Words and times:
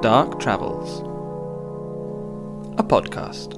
Dark 0.00 0.40
Travels, 0.40 1.02
a 2.78 2.82
podcast. 2.82 3.54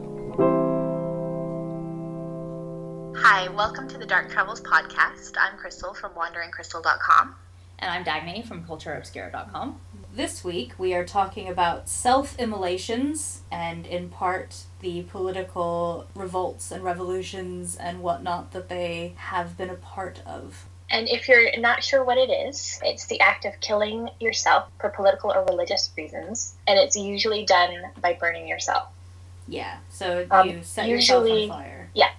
Hi, 3.16 3.48
welcome 3.48 3.88
to 3.88 3.96
the 3.96 4.04
Dark 4.04 4.30
Travels 4.30 4.60
podcast. 4.60 5.32
I'm 5.40 5.56
Crystal 5.56 5.94
from 5.94 6.12
wanderingcrystal.com. 6.12 7.34
And 7.78 7.90
I'm 7.90 8.04
Dagny 8.04 8.46
from 8.46 8.66
cultureobscura.com. 8.66 9.80
This 10.14 10.44
week 10.44 10.74
we 10.78 10.92
are 10.92 11.06
talking 11.06 11.48
about 11.48 11.88
self 11.88 12.38
immolations 12.38 13.40
and, 13.50 13.86
in 13.86 14.10
part, 14.10 14.64
the 14.80 15.04
political 15.04 16.06
revolts 16.14 16.70
and 16.70 16.84
revolutions 16.84 17.76
and 17.76 18.02
whatnot 18.02 18.52
that 18.52 18.68
they 18.68 19.14
have 19.16 19.56
been 19.56 19.70
a 19.70 19.74
part 19.74 20.20
of. 20.26 20.66
And 20.92 21.08
if 21.08 21.26
you're 21.26 21.56
not 21.58 21.82
sure 21.82 22.04
what 22.04 22.18
it 22.18 22.30
is, 22.30 22.78
it's 22.84 23.06
the 23.06 23.18
act 23.20 23.46
of 23.46 23.58
killing 23.60 24.10
yourself 24.20 24.68
for 24.78 24.90
political 24.90 25.32
or 25.32 25.42
religious 25.46 25.90
reasons, 25.96 26.54
and 26.68 26.78
it's 26.78 26.94
usually 26.94 27.44
done 27.46 27.74
by 28.02 28.12
burning 28.12 28.46
yourself. 28.46 28.88
Yeah, 29.48 29.78
so 29.90 30.26
Um, 30.30 30.48
you 30.48 30.62
set 30.62 30.86
usually- 30.86 31.44
yourself 31.46 31.58
on 31.58 31.64
fire. 31.64 31.90
Yeah, 31.94 32.10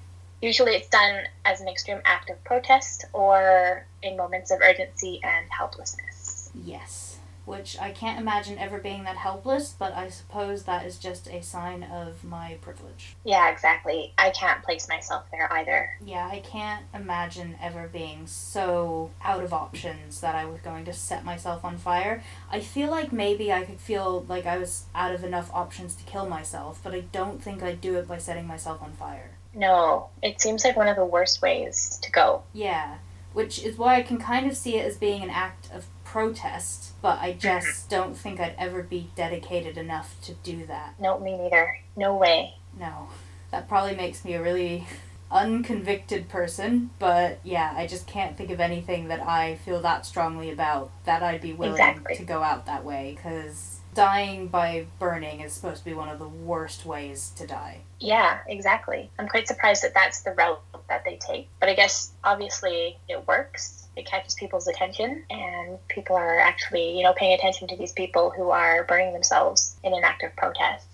usually 0.41 0.76
it's 0.76 0.90
done 0.90 1.28
as 1.45 1.62
an 1.62 1.67
extreme 1.70 2.02
act 2.04 2.31
of 2.31 2.44
protest 2.44 3.05
or 3.14 3.86
in 4.02 4.17
moments 4.17 4.50
of 4.50 4.59
urgency 4.62 5.22
and 5.23 5.45
helplessness. 5.52 6.50
Yes. 6.66 7.12
Which 7.45 7.77
I 7.79 7.91
can't 7.91 8.20
imagine 8.20 8.57
ever 8.57 8.79
being 8.79 9.03
that 9.03 9.17
helpless, 9.17 9.75
but 9.77 9.93
I 9.93 10.09
suppose 10.09 10.63
that 10.63 10.85
is 10.85 10.97
just 10.97 11.27
a 11.27 11.41
sign 11.41 11.83
of 11.83 12.23
my 12.23 12.57
privilege. 12.61 13.16
Yeah, 13.25 13.52
exactly. 13.52 14.13
I 14.17 14.29
can't 14.29 14.63
place 14.63 14.88
myself 14.88 15.25
there 15.29 15.52
either. 15.52 15.89
Yeah, 16.05 16.29
I 16.31 16.39
can't 16.39 16.85
imagine 16.93 17.57
ever 17.61 17.89
being 17.91 18.27
so 18.27 19.11
out 19.21 19.43
of 19.43 19.52
options 19.52 20.21
that 20.21 20.35
I 20.35 20.45
was 20.45 20.61
going 20.61 20.85
to 20.85 20.93
set 20.93 21.25
myself 21.25 21.66
on 21.66 21.77
fire. 21.77 22.23
I 22.49 22.61
feel 22.61 22.89
like 22.89 23.11
maybe 23.11 23.52
I 23.52 23.66
could 23.66 23.80
feel 23.80 24.25
like 24.30 24.45
I 24.45 24.57
was 24.57 24.85
out 24.95 25.13
of 25.13 25.23
enough 25.23 25.52
options 25.53 25.95
to 25.95 26.03
kill 26.05 26.28
myself, 26.28 26.80
but 26.81 26.94
I 26.94 27.02
don't 27.02 27.44
think 27.44 27.61
I'd 27.61 27.81
do 27.81 27.97
it 27.97 28.07
by 28.07 28.19
setting 28.19 28.47
myself 28.47 28.81
on 28.81 28.94
fire. 28.94 29.31
No, 29.53 30.09
it 30.22 30.41
seems 30.41 30.63
like 30.63 30.75
one 30.75 30.88
of 30.88 30.95
the 30.95 31.05
worst 31.05 31.41
ways 31.41 32.00
to 32.02 32.11
go. 32.11 32.44
Yeah, 32.53 32.97
which 33.33 33.63
is 33.63 33.78
why 33.78 33.95
I 33.95 34.02
can 34.02 34.17
kind 34.17 34.47
of 34.47 34.55
see 34.55 34.78
it 34.78 34.85
as 34.85 34.97
being 34.97 35.22
an 35.22 35.30
act 35.30 35.69
of 35.73 35.85
protest, 36.14 36.92
but 37.02 37.17
I 37.17 37.31
mm-hmm. 37.31 37.39
just 37.39 37.89
don't 37.89 38.16
think 38.16 38.39
I'd 38.39 38.53
ever 38.59 38.83
be 38.83 39.09
dedicated 39.16 39.80
enough 39.80 40.16
to 40.22 40.33
do 40.33 40.64
that. 40.67 40.94
No, 41.00 41.19
me 41.19 41.36
neither. 41.36 41.80
No 41.95 42.16
way. 42.16 42.53
No. 42.80 43.09
That 43.50 43.67
probably 43.67 43.95
makes 43.95 44.23
me 44.23 44.36
a 44.36 44.41
really 44.41 44.86
unconvicted 45.31 46.30
person, 46.30 46.91
but 47.00 47.39
yeah, 47.44 47.73
I 47.75 47.88
just 47.88 48.06
can't 48.06 48.38
think 48.38 48.52
of 48.52 48.59
anything 48.59 49.08
that 49.08 49.22
I 49.22 49.56
feel 49.66 49.81
that 49.81 50.06
strongly 50.06 50.52
about 50.52 50.91
that 51.06 51.23
I'd 51.23 51.41
be 51.41 51.52
willing 51.52 51.73
Exactly. 51.73 52.16
to 52.17 52.23
go 52.23 52.44
out 52.44 52.67
that 52.67 52.86
way 52.86 53.14
because 53.16 53.80
dying 53.95 54.50
by 54.50 54.86
burning 55.00 55.41
is 55.41 55.53
supposed 55.53 55.80
to 55.80 55.86
be 55.86 55.95
one 55.95 56.09
of 56.09 56.19
the 56.19 56.28
worst 56.28 56.86
ways 56.86 57.31
to 57.38 57.47
die. 57.47 57.81
Yeah, 58.00 58.38
exactly. 58.47 59.09
I'm 59.17 59.28
quite 59.28 59.47
surprised 59.47 59.84
that 59.84 59.95
that's 59.95 60.22
the 60.22 60.31
route 60.31 60.61
that 60.89 61.06
they 61.06 61.17
take. 61.17 61.50
But 61.59 61.69
I 61.69 61.73
guess 61.73 62.11
obviously 62.23 63.00
it 63.09 63.28
works. 63.28 63.83
It 63.95 64.05
catches 64.05 64.36
people's 64.36 64.67
attention, 64.67 65.23
and 65.30 65.77
people 65.88 66.16
are 66.16 66.39
actually, 66.39 66.97
you 66.97 67.03
know, 67.03 67.13
paying 67.13 67.33
attention 67.33 67.67
to 67.69 67.77
these 67.77 67.91
people 67.91 68.31
who 68.35 68.50
are 68.50 68.83
burning 68.85 69.13
themselves 69.13 69.75
in 69.83 69.94
an 69.94 70.03
act 70.03 70.23
of 70.23 70.35
protest. 70.35 70.88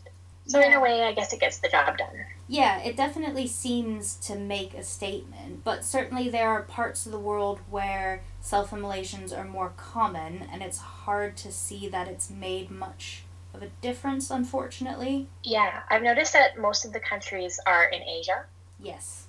So 0.48 0.60
in 0.60 0.74
a 0.74 0.82
way, 0.82 1.04
I 1.04 1.14
guess 1.14 1.32
it 1.32 1.40
gets 1.40 1.60
the 1.60 1.70
job 1.70 1.98
done. 2.00 2.26
Yeah, 2.48 2.80
it 2.80 2.98
definitely 2.98 3.46
seems 3.46 4.16
to 4.16 4.36
make 4.36 4.74
a 4.74 4.84
statement, 4.84 5.64
but 5.64 5.86
certainly 5.86 6.28
there 6.28 6.50
are 6.50 6.64
parts 6.64 7.06
of 7.06 7.12
the 7.12 7.20
world 7.20 7.60
where 7.70 8.24
self 8.42 8.74
immolations 8.74 9.32
are 9.32 9.46
more 9.46 9.74
common, 9.78 10.50
and 10.52 10.64
it's 10.64 10.80
hard 10.80 11.38
to 11.38 11.52
see 11.52 11.88
that 11.90 12.08
it's 12.08 12.32
made 12.32 12.72
much 12.72 13.24
of 13.54 13.62
a 13.62 13.70
difference, 13.82 14.32
unfortunately. 14.32 15.28
Yeah, 15.44 15.84
I've 15.90 16.02
noticed 16.02 16.34
that 16.34 16.58
most 16.60 16.84
of 16.84 16.94
the 16.94 17.00
countries 17.00 17.60
are 17.68 17.86
in 17.86 18.02
Asia. 18.02 18.46
Yes. 18.80 19.28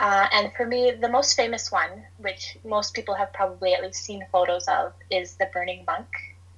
Uh, 0.00 0.26
and 0.32 0.50
for 0.54 0.66
me, 0.66 0.92
the 0.92 1.10
most 1.10 1.36
famous 1.36 1.70
one, 1.70 2.04
which 2.16 2.56
most 2.64 2.94
people 2.94 3.14
have 3.14 3.30
probably 3.34 3.74
at 3.74 3.82
least 3.82 4.02
seen 4.02 4.24
photos 4.32 4.66
of, 4.66 4.94
is 5.10 5.34
the 5.34 5.46
Burning 5.52 5.84
Monk. 5.86 6.08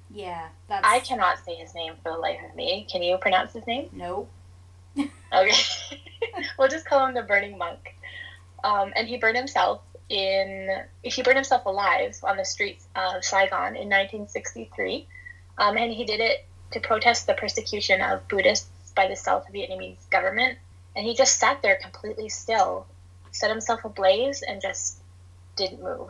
Yeah, 0.09 0.47
that's. 0.69 0.87
I 0.87 1.01
cannot 1.01 1.39
say 1.39 1.55
his 1.55 1.75
name 1.75 1.95
for 2.01 2.13
the 2.13 2.17
life 2.17 2.39
of 2.49 2.55
me. 2.55 2.87
Can 2.89 3.03
you 3.03 3.17
pronounce 3.17 3.51
his 3.51 3.67
name? 3.67 3.89
No. 3.91 4.27
Okay. 4.95 5.51
we'll 6.57 6.69
just 6.69 6.85
call 6.85 7.05
him 7.05 7.15
the 7.15 7.23
Burning 7.23 7.57
Monk. 7.57 7.95
Um, 8.63 8.93
and 8.95 9.07
he 9.07 9.17
burned 9.17 9.35
himself 9.35 9.81
in, 10.07 10.69
he 11.01 11.23
burned 11.23 11.37
himself 11.37 11.65
alive 11.65 12.15
on 12.23 12.37
the 12.37 12.45
streets 12.45 12.87
of 12.95 13.25
Saigon 13.25 13.75
in 13.75 13.89
1963. 13.89 15.07
Um, 15.57 15.75
and 15.77 15.91
he 15.91 16.05
did 16.05 16.19
it 16.19 16.45
to 16.71 16.79
protest 16.79 17.27
the 17.27 17.33
persecution 17.33 17.99
of 17.99 18.27
Buddhists 18.27 18.93
by 18.95 19.07
the 19.07 19.15
South 19.15 19.47
Vietnamese 19.51 20.09
government. 20.11 20.59
And 20.95 21.05
he 21.05 21.15
just 21.15 21.39
sat 21.39 21.61
there 21.61 21.79
completely 21.81 22.29
still, 22.29 22.85
set 23.33 23.49
himself 23.49 23.83
ablaze, 23.83 24.41
and 24.41 24.61
just 24.61 24.99
didn't 25.57 25.83
move. 25.83 26.09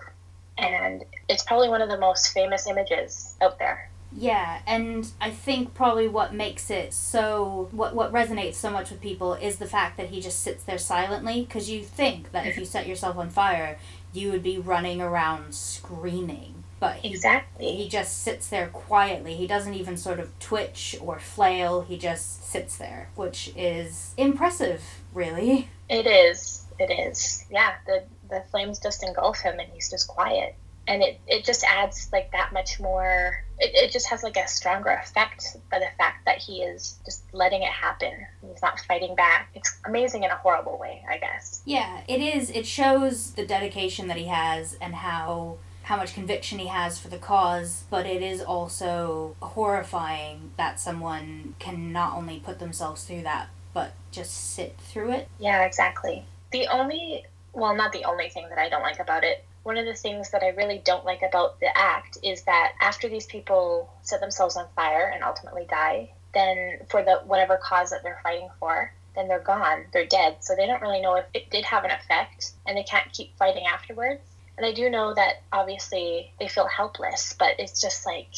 And 0.57 1.03
it's 1.28 1.44
probably 1.44 1.69
one 1.69 1.81
of 1.81 1.89
the 1.89 1.97
most 1.97 2.28
famous 2.34 2.67
images 2.67 3.35
out 3.41 3.57
there. 3.57 3.89
Yeah, 4.16 4.61
and 4.67 5.07
I 5.19 5.31
think 5.31 5.73
probably 5.73 6.07
what 6.07 6.35
makes 6.35 6.69
it 6.69 6.94
so 6.94 7.67
what 7.72 7.95
what 7.95 8.13
resonates 8.13 8.56
so 8.56 8.69
much 8.69 8.91
with 8.91 9.01
people 9.01 9.34
is 9.34 9.57
the 9.57 9.66
fact 9.66 9.97
that 9.97 10.09
he 10.09 10.22
just 10.22 10.41
sits 10.41 10.63
there 10.63 10.78
silently 10.78 11.41
because 11.41 11.69
you 11.69 11.81
think 11.84 12.31
that 12.31 12.45
if 12.45 12.56
you 12.56 12.66
set 12.66 12.85
yourself 12.88 13.17
on 13.17 13.31
fire, 13.31 13.79
you 14.13 14.31
would 14.31 14.44
be 14.44 14.59
running 14.59 15.01
around 15.01 15.55
screaming, 15.55 16.63
but 16.79 16.97
he 16.97 17.09
Exactly. 17.09 17.75
he 17.75 17.90
just 17.90 18.22
sits 18.22 18.47
there 18.50 18.67
quietly. 18.67 19.35
He 19.35 19.47
doesn't 19.47 19.73
even 19.73 19.97
sort 19.97 20.19
of 20.19 20.38
twitch 20.40 20.95
or 21.01 21.17
flail. 21.19 21.81
He 21.81 21.97
just 21.97 22.47
sits 22.47 22.78
there, 22.78 23.09
which 23.16 23.51
is 23.55 24.13
impressive, 24.16 24.84
really. 25.13 25.69
It 25.90 26.05
is. 26.05 26.62
It 26.79 26.91
is. 26.91 27.45
Yeah, 27.50 27.73
the 27.85 28.03
the 28.29 28.44
flames 28.51 28.79
just 28.79 29.03
engulf 29.03 29.39
him 29.39 29.59
and 29.59 29.69
he's 29.72 29.89
just 29.89 30.07
quiet. 30.07 30.56
And 30.85 31.01
it, 31.01 31.22
it 31.28 31.45
just 31.45 31.63
adds 31.63 32.09
like 32.11 32.34
that 32.34 32.51
much 32.51 32.78
more 32.78 33.45
it, 33.59 33.72
it 33.73 33.91
just 33.91 34.09
has 34.09 34.23
like 34.23 34.35
a 34.35 34.47
stronger 34.47 34.89
effect 34.89 35.56
by 35.72 35.79
the 35.79 35.88
fact 35.97 36.25
that 36.25 36.39
he 36.39 36.61
is 36.61 37.00
just 37.06 37.23
letting 37.34 37.61
it 37.61 37.72
happen. 37.72 38.11
He's 38.41 38.61
not 38.61 38.79
fighting 38.81 39.16
back. 39.16 39.50
It's 39.56 39.79
amazing 39.85 40.23
in 40.23 40.31
a 40.31 40.35
horrible 40.35 40.78
way, 40.78 41.03
I 41.09 41.17
guess. 41.17 41.61
Yeah, 41.66 42.01
it 42.07 42.19
is. 42.19 42.50
It 42.50 42.66
shows 42.66 43.31
the 43.31 43.45
dedication 43.45 44.07
that 44.07 44.17
he 44.17 44.25
has 44.25 44.78
and 44.81 44.95
how 44.95 45.57
how 45.84 45.97
much 45.97 46.13
conviction 46.13 46.59
he 46.59 46.67
has 46.67 46.97
for 46.97 47.09
the 47.09 47.17
cause, 47.17 47.84
but 47.90 48.05
it 48.05 48.22
is 48.22 48.41
also 48.41 49.35
horrifying 49.41 50.51
that 50.57 50.79
someone 50.79 51.55
can 51.59 51.91
not 51.91 52.16
only 52.16 52.40
put 52.40 52.59
themselves 52.59 53.03
through 53.03 53.22
that, 53.22 53.50
but 53.73 53.94
just 54.11 54.34
sit 54.34 54.78
through 54.79 55.11
it. 55.11 55.28
Yeah, 55.40 55.63
exactly. 55.63 56.25
The 56.53 56.68
only 56.68 57.25
well, 57.53 57.75
not 57.75 57.91
the 57.91 58.06
only 58.06 58.30
thing 58.30 58.47
that 58.50 58.58
I 58.58 58.69
don't 58.69 58.81
like 58.81 59.00
about 59.00 59.24
it. 59.24 59.44
One 59.64 59.78
of 59.78 59.86
the 59.86 59.94
things 59.94 60.31
that 60.31 60.44
I 60.44 60.50
really 60.50 60.81
don't 60.84 61.06
like 61.06 61.22
about 61.22 61.59
the 61.59 61.75
act 61.75 62.18
is 62.24 62.44
that 62.44 62.74
after 62.80 63.09
these 63.09 63.25
people 63.25 63.91
set 64.02 64.19
themselves 64.19 64.56
on 64.56 64.68
fire 64.75 65.12
and 65.14 65.24
ultimately 65.24 65.66
die, 65.69 66.12
then 66.34 66.80
for 66.90 67.03
the 67.03 67.22
whatever 67.25 67.58
cause 67.58 67.91
that 67.91 68.03
they're 68.03 68.19
fighting 68.24 68.50
for, 68.59 68.94
then 69.16 69.28
they're 69.28 69.40
gone. 69.40 69.86
They're 69.94 70.06
dead. 70.06 70.38
So 70.44 70.56
they 70.56 70.66
don't 70.66 70.81
really 70.81 71.02
know 71.02 71.16
if 71.16 71.25
it 71.34 71.50
did 71.50 71.66
have 71.66 71.86
an 71.86 71.91
effect 71.91 72.53
and 72.66 72.78
they 72.78 72.84
can't 72.84 73.12
keep 73.12 73.38
fighting 73.38 73.66
afterwards. 73.66 74.22
And 74.58 74.66
I 74.66 74.74
do 74.74 74.90
know 74.90 75.14
that 75.14 75.41
obviously 75.52 76.34
they 76.40 76.47
feel 76.47 76.68
helpless, 76.68 77.34
but 77.38 77.59
it's 77.59 77.81
just 77.81 78.06
like 78.06 78.34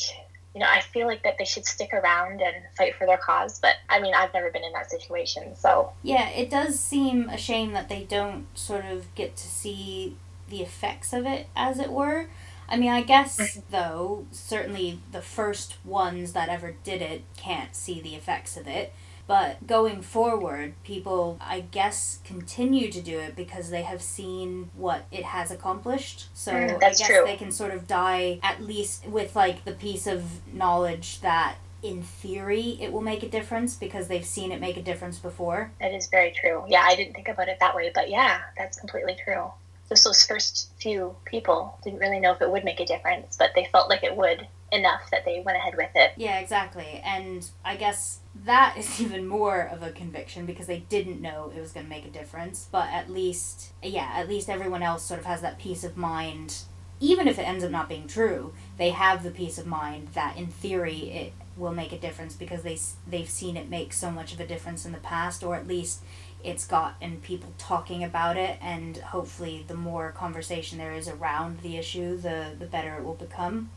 you 0.55 0.61
know, 0.61 0.67
I 0.67 0.79
feel 0.79 1.05
like 1.05 1.21
that 1.23 1.37
they 1.37 1.43
should 1.43 1.65
stick 1.65 1.93
around 1.93 2.41
and 2.41 2.55
fight 2.77 2.95
for 2.95 3.05
their 3.05 3.17
cause, 3.17 3.59
but 3.59 3.75
I 3.89 3.99
mean, 3.99 4.13
I've 4.15 4.33
never 4.33 4.49
been 4.49 4.63
in 4.63 4.71
that 4.71 4.89
situation, 4.89 5.53
so 5.53 5.91
Yeah, 6.01 6.29
it 6.29 6.49
does 6.49 6.79
seem 6.79 7.29
a 7.29 7.37
shame 7.37 7.73
that 7.73 7.89
they 7.89 8.03
don't 8.03 8.45
sort 8.57 8.85
of 8.85 9.13
get 9.15 9.35
to 9.35 9.47
see 9.47 10.15
the 10.49 10.61
effects 10.61 11.11
of 11.11 11.25
it, 11.25 11.47
as 11.57 11.77
it 11.77 11.91
were. 11.91 12.27
I 12.69 12.77
mean, 12.77 12.89
I 12.89 13.01
guess, 13.01 13.37
mm-hmm. 13.37 13.59
though, 13.69 14.27
certainly 14.31 14.99
the 15.11 15.21
first 15.21 15.75
ones 15.85 16.31
that 16.31 16.47
ever 16.47 16.75
did 16.85 17.01
it 17.01 17.23
can't 17.35 17.75
see 17.75 17.99
the 17.99 18.15
effects 18.15 18.55
of 18.55 18.65
it. 18.65 18.93
But 19.27 19.65
going 19.65 20.01
forward, 20.03 20.73
people, 20.83 21.37
I 21.41 21.61
guess, 21.61 22.19
continue 22.23 22.91
to 22.91 23.01
do 23.01 23.17
it 23.19 23.35
because 23.35 23.71
they 23.71 23.81
have 23.81 24.01
seen 24.01 24.69
what 24.75 25.05
it 25.11 25.23
has 25.23 25.49
accomplished. 25.49 26.27
So 26.35 26.51
Mm, 26.53 26.75
I 26.75 26.79
guess 26.89 27.07
true. 27.07 27.23
they 27.25 27.35
can 27.35 27.51
sort 27.51 27.71
of 27.73 27.87
die 27.87 28.39
at 28.43 28.61
least 28.61 29.07
with 29.07 29.35
like 29.35 29.65
the 29.65 29.71
piece 29.71 30.05
of 30.05 30.23
knowledge 30.53 31.21
that 31.21 31.55
in 31.81 32.01
theory 32.01 32.77
it 32.81 32.91
will 32.91 33.01
make 33.01 33.21
a 33.23 33.29
difference 33.29 33.75
because 33.75 34.07
they've 34.07 34.25
seen 34.25 34.51
it 34.51 34.59
make 34.61 34.77
a 34.77 34.81
difference 34.81 35.17
before. 35.19 35.71
That 35.79 35.93
is 35.93 36.07
very 36.07 36.31
true. 36.31 36.63
Yeah, 36.67 36.81
I 36.83 36.95
didn't 36.95 37.13
think 37.13 37.27
about 37.27 37.47
it 37.47 37.57
that 37.59 37.75
way, 37.75 37.91
but 37.93 38.09
yeah, 38.09 38.41
that's 38.57 38.79
completely 38.79 39.15
true. 39.23 39.51
Just 39.89 40.03
those 40.03 40.25
first 40.25 40.71
few 40.79 41.15
people 41.25 41.79
didn't 41.83 41.99
really 41.99 42.19
know 42.19 42.33
if 42.33 42.41
it 42.41 42.49
would 42.49 42.63
make 42.63 42.79
a 42.79 42.85
difference, 42.85 43.37
but 43.37 43.51
they 43.55 43.65
felt 43.71 43.89
like 43.89 44.03
it 44.03 44.15
would 44.15 44.47
enough 44.71 45.09
that 45.11 45.25
they 45.25 45.41
went 45.45 45.57
ahead 45.57 45.75
with 45.77 45.91
it. 45.95 46.13
Yeah, 46.17 46.39
exactly. 46.39 47.01
And 47.03 47.47
I 47.63 47.75
guess 47.75 48.19
that 48.45 48.75
is 48.77 48.99
even 49.01 49.27
more 49.27 49.61
of 49.61 49.83
a 49.83 49.91
conviction 49.91 50.45
because 50.45 50.67
they 50.67 50.79
didn't 50.79 51.21
know 51.21 51.51
it 51.55 51.61
was 51.61 51.71
going 51.71 51.85
to 51.85 51.89
make 51.89 52.05
a 52.05 52.09
difference. 52.09 52.67
But 52.71 52.89
at 52.89 53.09
least, 53.09 53.73
yeah, 53.83 54.11
at 54.15 54.27
least 54.27 54.49
everyone 54.49 54.83
else 54.83 55.03
sort 55.03 55.19
of 55.19 55.25
has 55.25 55.41
that 55.41 55.59
peace 55.59 55.83
of 55.83 55.97
mind 55.97 56.63
even 56.99 57.27
if 57.27 57.37
it 57.37 57.47
ends 57.47 57.63
up 57.63 57.71
not 57.71 57.89
being 57.89 58.07
true, 58.07 58.53
they 58.77 58.91
have 58.91 59.23
the 59.23 59.31
peace 59.31 59.57
of 59.57 59.67
mind 59.67 60.09
that 60.13 60.37
in 60.37 60.47
theory 60.47 61.11
it 61.11 61.33
will 61.57 61.73
make 61.73 61.91
a 61.91 61.99
difference 61.99 62.35
because 62.35 62.63
they 62.63 62.77
they've 63.07 63.29
seen 63.29 63.57
it 63.57 63.69
make 63.69 63.93
so 63.93 64.11
much 64.11 64.33
of 64.33 64.39
a 64.39 64.47
difference 64.47 64.85
in 64.85 64.91
the 64.91 64.97
past, 64.99 65.43
or 65.43 65.55
at 65.55 65.67
least 65.67 66.01
it's 66.45 66.65
gotten 66.65 67.19
people 67.21 67.51
talking 67.57 68.03
about 68.03 68.37
it, 68.37 68.57
and 68.61 68.97
hopefully, 68.97 69.65
the 69.67 69.75
more 69.75 70.11
conversation 70.11 70.77
there 70.77 70.93
is 70.93 71.07
around 71.07 71.61
the 71.61 71.77
issue, 71.77 72.17
the 72.17 72.51
the 72.57 72.65
better 72.65 72.95
it 72.97 73.03
will 73.03 73.15
become. 73.15 73.69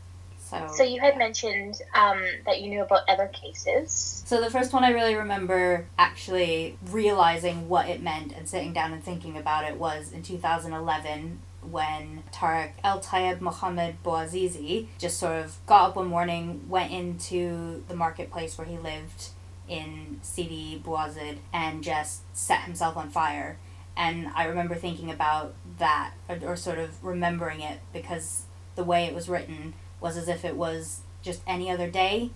So, 0.49 0.67
so 0.73 0.83
you 0.83 0.99
had 0.99 1.17
mentioned 1.17 1.75
um, 1.93 2.23
that 2.45 2.61
you 2.61 2.69
knew 2.69 2.81
about 2.81 3.07
other 3.07 3.27
cases. 3.27 4.23
So 4.25 4.41
the 4.41 4.49
first 4.49 4.73
one 4.73 4.83
I 4.83 4.89
really 4.89 5.13
remember 5.13 5.85
actually 5.97 6.77
realizing 6.89 7.69
what 7.69 7.87
it 7.87 8.01
meant 8.01 8.31
and 8.31 8.49
sitting 8.49 8.73
down 8.73 8.91
and 8.91 9.03
thinking 9.03 9.37
about 9.37 9.65
it 9.65 9.77
was 9.77 10.11
in 10.11 10.23
2011 10.23 11.39
when 11.61 12.23
Tariq 12.33 12.71
El 12.83 12.99
Tayeb 12.99 13.41
Mohammed 13.41 14.01
Bouazizi 14.03 14.87
just 14.97 15.19
sort 15.19 15.43
of 15.43 15.57
got 15.67 15.89
up 15.89 15.95
one 15.97 16.07
morning, 16.07 16.65
went 16.67 16.91
into 16.91 17.83
the 17.87 17.95
marketplace 17.95 18.57
where 18.57 18.65
he 18.65 18.77
lived 18.77 19.29
in 19.69 20.19
Sidi 20.21 20.81
Bouzid 20.83 21.37
and 21.53 21.83
just 21.83 22.21
set 22.35 22.61
himself 22.61 22.97
on 22.97 23.09
fire. 23.09 23.57
And 23.95 24.27
I 24.35 24.45
remember 24.45 24.75
thinking 24.75 25.11
about 25.11 25.53
that 25.77 26.13
or, 26.27 26.39
or 26.43 26.55
sort 26.55 26.79
of 26.79 27.03
remembering 27.03 27.61
it 27.61 27.79
because 27.93 28.43
the 28.75 28.83
way 28.83 29.05
it 29.05 29.13
was 29.13 29.29
written 29.29 29.73
was 29.99 30.17
as 30.17 30.27
if 30.27 30.43
it 30.45 30.55
was 30.55 31.01
just 31.21 31.41
any 31.45 31.69
other 31.69 31.89
day. 31.89 32.31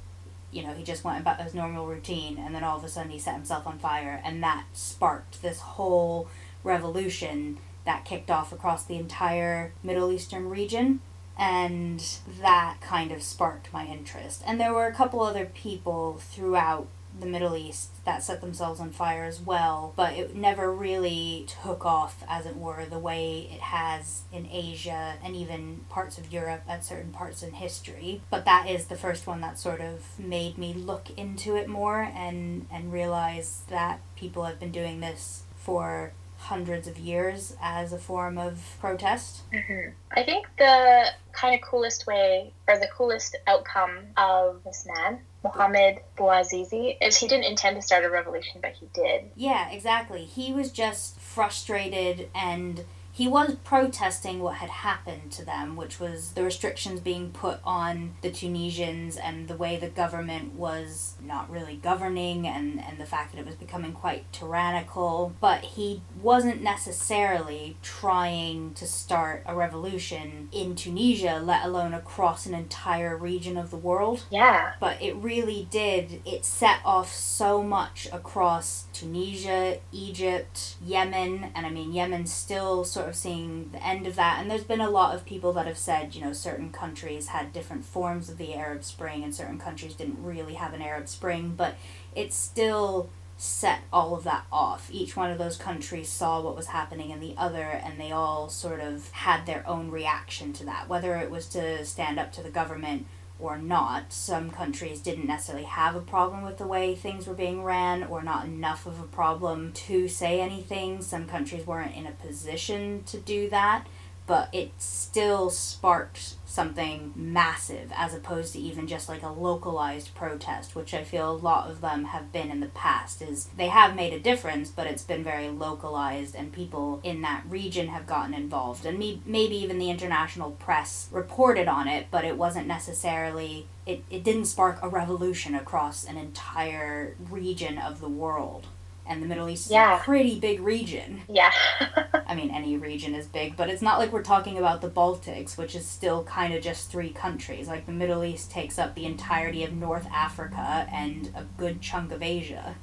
You 0.52 0.64
know, 0.64 0.74
he 0.74 0.84
just 0.84 1.04
went 1.04 1.20
about 1.20 1.42
his 1.42 1.54
normal 1.54 1.88
routine 1.88 2.38
and 2.38 2.54
then 2.54 2.64
all 2.64 2.78
of 2.78 2.84
a 2.84 2.90
sudden 2.90 3.12
he 3.12 3.20
set 3.20 3.36
himself 3.36 3.66
on 3.66 3.80
fire 3.80 4.22
and 4.24 4.44
that 4.44 4.66
sparked 4.74 5.42
this 5.42 5.60
whole 5.60 6.28
revolution 6.64 7.58
that 7.86 8.06
kicked 8.06 8.30
off 8.30 8.54
across 8.54 8.86
the 8.86 8.96
entire 8.96 9.74
Middle 9.84 10.12
Eastern 10.12 10.50
region 10.50 11.02
and 11.38 12.20
that 12.42 12.78
kind 12.82 13.12
of 13.12 13.24
sparked 13.24 13.72
my 13.74 13.86
interest. 13.86 14.44
And 14.46 14.60
there 14.60 14.74
were 14.74 14.86
a 14.86 14.94
couple 14.94 15.22
other 15.22 15.46
people 15.46 16.18
throughout 16.20 16.88
the 17.20 17.26
Middle 17.26 17.56
East 17.56 18.04
that 18.06 18.24
set 18.24 18.42
themselves 18.42 18.80
on 18.80 18.92
fire 18.92 19.24
as 19.24 19.40
well, 19.40 19.94
but 19.96 20.14
it 20.14 20.36
never 20.36 20.74
really 20.74 21.46
took 21.48 21.86
off, 21.86 22.24
as 22.28 22.46
it 22.46 22.58
were, 22.58 22.86
the 22.86 23.00
way 23.00 23.50
it 23.52 23.62
has 23.62 24.24
in 24.32 24.48
Asia 24.52 25.16
and 25.24 25.36
even 25.36 25.82
parts 25.90 26.18
of 26.18 26.34
Europe 26.34 26.64
at 26.68 26.84
certain 26.84 27.12
parts 27.12 27.44
in 27.44 27.54
history. 27.54 28.22
But 28.30 28.46
that 28.46 28.70
is 28.70 28.86
the 28.86 28.96
first 28.96 29.28
one 29.28 29.42
that 29.42 29.60
sort 29.60 29.82
of 29.82 30.20
made 30.20 30.58
me 30.58 30.74
look 30.74 31.10
into 31.18 31.56
it 31.56 31.68
more 31.68 32.02
and, 32.02 32.68
and 32.72 32.92
realize 32.92 33.64
that 33.70 34.00
people 34.16 34.44
have 34.46 34.60
been 34.60 34.72
doing 34.72 35.00
this 35.00 35.44
for 35.56 36.14
hundreds 36.44 36.88
of 36.88 36.98
years 36.98 37.56
as 37.62 37.94
a 37.94 37.98
form 37.98 38.38
of 38.38 38.76
protest. 38.80 39.42
Mm-hmm. 39.52 39.92
I 40.12 40.24
think 40.24 40.48
the 40.58 41.08
kind 41.32 41.56
of 41.56 41.62
coolest 41.62 42.06
way 42.06 42.54
or 42.68 42.78
the 42.78 42.88
coolest 42.96 43.38
outcome 43.48 44.00
of 44.18 44.64
this 44.64 44.86
man 44.86 45.20
Mohammed 45.44 46.00
Bouazizi 46.18 46.98
is 47.02 47.18
he 47.18 47.28
didn't 47.28 47.46
intend 47.46 47.76
to 47.76 47.82
start 47.82 48.06
a 48.06 48.10
revolution, 48.10 48.62
but 48.62 48.72
he 48.72 48.88
did. 48.94 49.32
Yeah, 49.36 49.70
exactly. 49.70 50.24
He 50.24 50.54
was 50.54 50.72
just 50.72 51.20
frustrated 51.20 52.30
and 52.34 52.86
he 53.14 53.28
was 53.28 53.56
protesting 53.64 54.40
what 54.40 54.56
had 54.56 54.72
happened 54.72 55.32
to 55.32 55.46
them, 55.46 55.76
which 55.76 56.00
was 56.00 56.32
the 56.32 56.44
restrictions 56.44 57.00
being 57.00 57.30
put 57.30 57.60
on 57.64 58.16
the 58.22 58.32
Tunisians 58.32 59.18
and 59.18 59.48
the 59.48 59.56
way 59.56 59.78
the 59.78 59.88
government 59.88 60.56
was 60.56 61.14
not 61.22 61.48
really 61.48 61.76
governing 61.76 62.48
and, 62.48 62.84
and 62.84 63.00
the 63.00 63.06
fact 63.06 63.32
that 63.32 63.40
it 63.40 63.46
was 63.46 63.54
becoming 63.54 63.94
quite 63.94 64.32
tyrannical. 64.34 65.36
But 65.40 65.64
he 65.64 66.02
wasn't 66.20 66.64
necessarily 66.64 67.78
trying 67.84 68.74
to 68.74 68.88
start 68.88 69.44
a 69.46 69.56
revolution 69.56 70.50
in 70.52 70.74
Tunisia, 70.74 71.40
let 71.44 71.64
alone 71.64 71.94
across 71.94 72.48
an 72.48 72.56
entire 72.56 73.16
region 73.16 73.58
of 73.58 73.70
the 73.70 73.78
world. 73.78 74.26
Yeah. 74.32 74.74
But 74.80 75.00
it 75.00 75.16
really 75.18 75.68
did, 75.70 76.24
it 76.26 76.46
set 76.46 76.80
off 76.84 77.14
so 77.14 77.62
much 77.62 78.08
across 78.12 78.86
Tunisia, 78.92 79.78
Egypt, 79.92 80.78
Yemen, 80.84 81.52
and 81.54 81.68
I 81.68 81.70
mean, 81.70 81.94
Yemen's 81.94 82.34
still 82.34 82.84
sort 82.84 83.03
sort 83.04 83.12
of 83.12 83.16
seeing 83.18 83.70
the 83.74 83.86
end 83.86 84.08
of 84.08 84.16
that. 84.16 84.40
And 84.40 84.50
there's 84.50 84.64
been 84.64 84.80
a 84.80 84.90
lot 84.90 85.14
of 85.14 85.26
people 85.26 85.52
that 85.54 85.68
have 85.68 85.78
said, 85.78 86.16
you 86.16 86.22
know, 86.22 86.32
certain 86.32 86.72
countries 86.72 87.28
had 87.28 87.52
different 87.52 87.84
forms 87.84 88.30
of 88.30 88.38
the 88.38 88.54
Arab 88.54 88.86
Spring 88.86 89.26
and 89.26 89.36
certain 89.36 89.60
countries 89.60 89.94
didn't 89.94 90.24
really 90.24 90.54
have 90.54 90.74
an 90.74 90.82
Arab 90.82 91.10
Spring, 91.10 91.54
but 91.58 91.76
it 92.16 92.32
still 92.32 93.10
set 93.36 93.82
all 93.92 94.16
of 94.16 94.24
that 94.24 94.46
off. 94.54 94.88
Each 94.90 95.18
one 95.18 95.30
of 95.32 95.38
those 95.38 95.58
countries 95.58 96.08
saw 96.08 96.40
what 96.40 96.56
was 96.56 96.68
happening 96.68 97.10
in 97.10 97.20
the 97.20 97.36
other, 97.38 97.64
and 97.64 98.00
they 98.00 98.14
all 98.14 98.48
sort 98.48 98.80
of 98.80 99.12
had 99.12 99.46
their 99.46 99.68
own 99.68 99.92
reaction 99.92 100.54
to 100.54 100.66
that, 100.66 100.88
whether 100.88 101.18
it 101.18 101.30
was 101.30 101.48
to 101.48 101.84
stand 101.84 102.18
up 102.18 102.32
to 102.34 102.42
the 102.42 102.50
government 102.50 103.06
or 103.44 103.58
not. 103.58 104.14
Some 104.14 104.50
countries 104.50 105.02
didn't 105.02 105.28
necessarily 105.28 105.66
have 105.66 105.96
a 105.96 106.02
problem 106.02 106.44
with 106.44 106.58
the 106.58 106.68
way 106.68 106.96
things 106.96 107.28
were 107.28 107.34
being 107.34 107.64
ran, 107.64 108.04
or 108.04 108.24
not 108.24 108.46
enough 108.46 108.86
of 108.86 109.00
a 109.00 109.04
problem 109.04 109.74
to 109.74 110.08
say 110.08 110.40
anything. 110.40 111.02
Some 111.02 111.28
countries 111.28 111.68
weren't 111.68 111.96
in 111.96 112.08
a 112.08 112.12
position 112.12 113.04
to 113.08 113.18
do 113.18 113.50
that 113.50 113.88
but 114.26 114.50
it 114.54 114.72
still 114.78 115.50
sparked 115.50 116.36
something 116.54 117.12
massive 117.16 117.92
as 117.96 118.14
opposed 118.14 118.54
to 118.54 118.60
even 118.60 118.86
just 118.86 119.10
like 119.10 119.24
a 119.24 119.28
localized 119.28 120.14
protest 120.14 120.76
which 120.76 120.94
i 120.94 121.04
feel 121.04 121.32
a 121.32 121.34
lot 121.34 121.70
of 121.70 121.82
them 121.82 122.06
have 122.06 122.32
been 122.32 122.52
in 122.52 122.60
the 122.60 122.68
past 122.68 123.22
is 123.22 123.50
they 123.58 123.70
have 123.70 123.96
made 123.96 124.14
a 124.14 124.20
difference 124.20 124.70
but 124.70 124.86
it's 124.86 125.04
been 125.04 125.24
very 125.24 125.50
localized 125.50 126.36
and 126.36 126.54
people 126.54 127.00
in 127.04 127.22
that 127.22 127.44
region 127.48 127.88
have 127.88 128.06
gotten 128.06 128.34
involved. 128.34 128.86
And 128.86 129.00
me, 129.00 129.22
maybe 129.26 129.56
even 129.56 129.80
the 129.80 129.90
international 129.90 130.52
press 130.52 131.10
reported 131.12 131.68
on 131.68 131.88
it 131.88 132.08
but 132.12 132.26
it 132.26 132.38
wasn't 132.38 132.68
necessarily 132.68 133.68
it, 133.86 134.04
it 134.10 134.24
didn't 134.24 134.46
spark 134.46 134.80
a 134.82 134.88
revolution 134.88 135.56
across 135.56 136.06
an 136.06 136.18
entire 136.18 137.16
region 137.30 137.78
of 137.78 138.00
the 138.00 138.08
world 138.08 138.68
and 139.06 139.22
the 139.22 139.28
Middle 139.28 139.50
East 139.50 139.66
is 139.66 139.72
yeah. 139.72 139.98
a 139.98 140.04
pretty 140.04 140.40
big 140.40 140.60
region. 140.62 141.22
Yeah. 141.28 141.52
I 142.26 142.36
mean, 142.36 142.52
any 142.52 142.78
region 142.78 143.14
is 143.16 143.28
big, 143.28 143.58
but 143.58 143.70
it's 143.70 143.82
not 143.82 144.00
like 144.00 144.12
we're 144.12 144.24
talking 144.24 144.58
about 144.58 144.82
the 144.82 144.90
Baltics, 144.90 145.58
which 145.58 145.76
is 145.76 145.86
still 145.86 146.24
kind 146.24 146.54
of 146.54 146.64
just 146.64 146.90
three 146.90 147.10
countries. 147.10 147.68
Like 147.68 147.86
the 147.86 147.92
Middle 147.92 148.24
East 148.24 148.52
takes 148.52 148.80
up 148.80 148.96
the 148.96 149.06
entirety 149.06 149.64
of 149.64 149.74
North 149.74 150.08
Africa 150.12 150.88
and 150.92 151.32
a 151.36 151.44
good 151.58 151.82
chunk 151.82 152.12
of 152.12 152.24
Asia. 152.24 152.76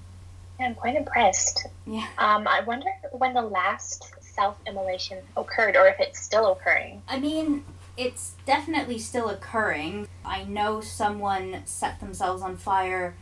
Yeah, 0.59 0.67
I'm 0.67 0.75
quite 0.75 0.97
impressed. 0.97 1.67
Yeah. 1.87 2.07
Um, 2.19 2.47
I 2.47 2.61
wonder 2.61 2.91
when 3.13 3.33
the 3.33 3.43
last 3.43 4.13
self-immolation 4.21 5.19
occurred, 5.37 5.77
or 5.77 5.87
if 5.87 5.99
it's 5.99 6.21
still 6.21 6.53
occurring. 6.53 7.03
I 7.09 7.19
mean, 7.19 7.65
it's 7.97 8.35
definitely 8.47 8.99
still 8.99 9.29
occurring. 9.29 10.07
I 10.25 10.45
know 10.45 10.81
someone 10.81 11.63
set 11.65 12.01
themselves 12.01 12.43
on 12.43 12.57
fire 12.57 13.15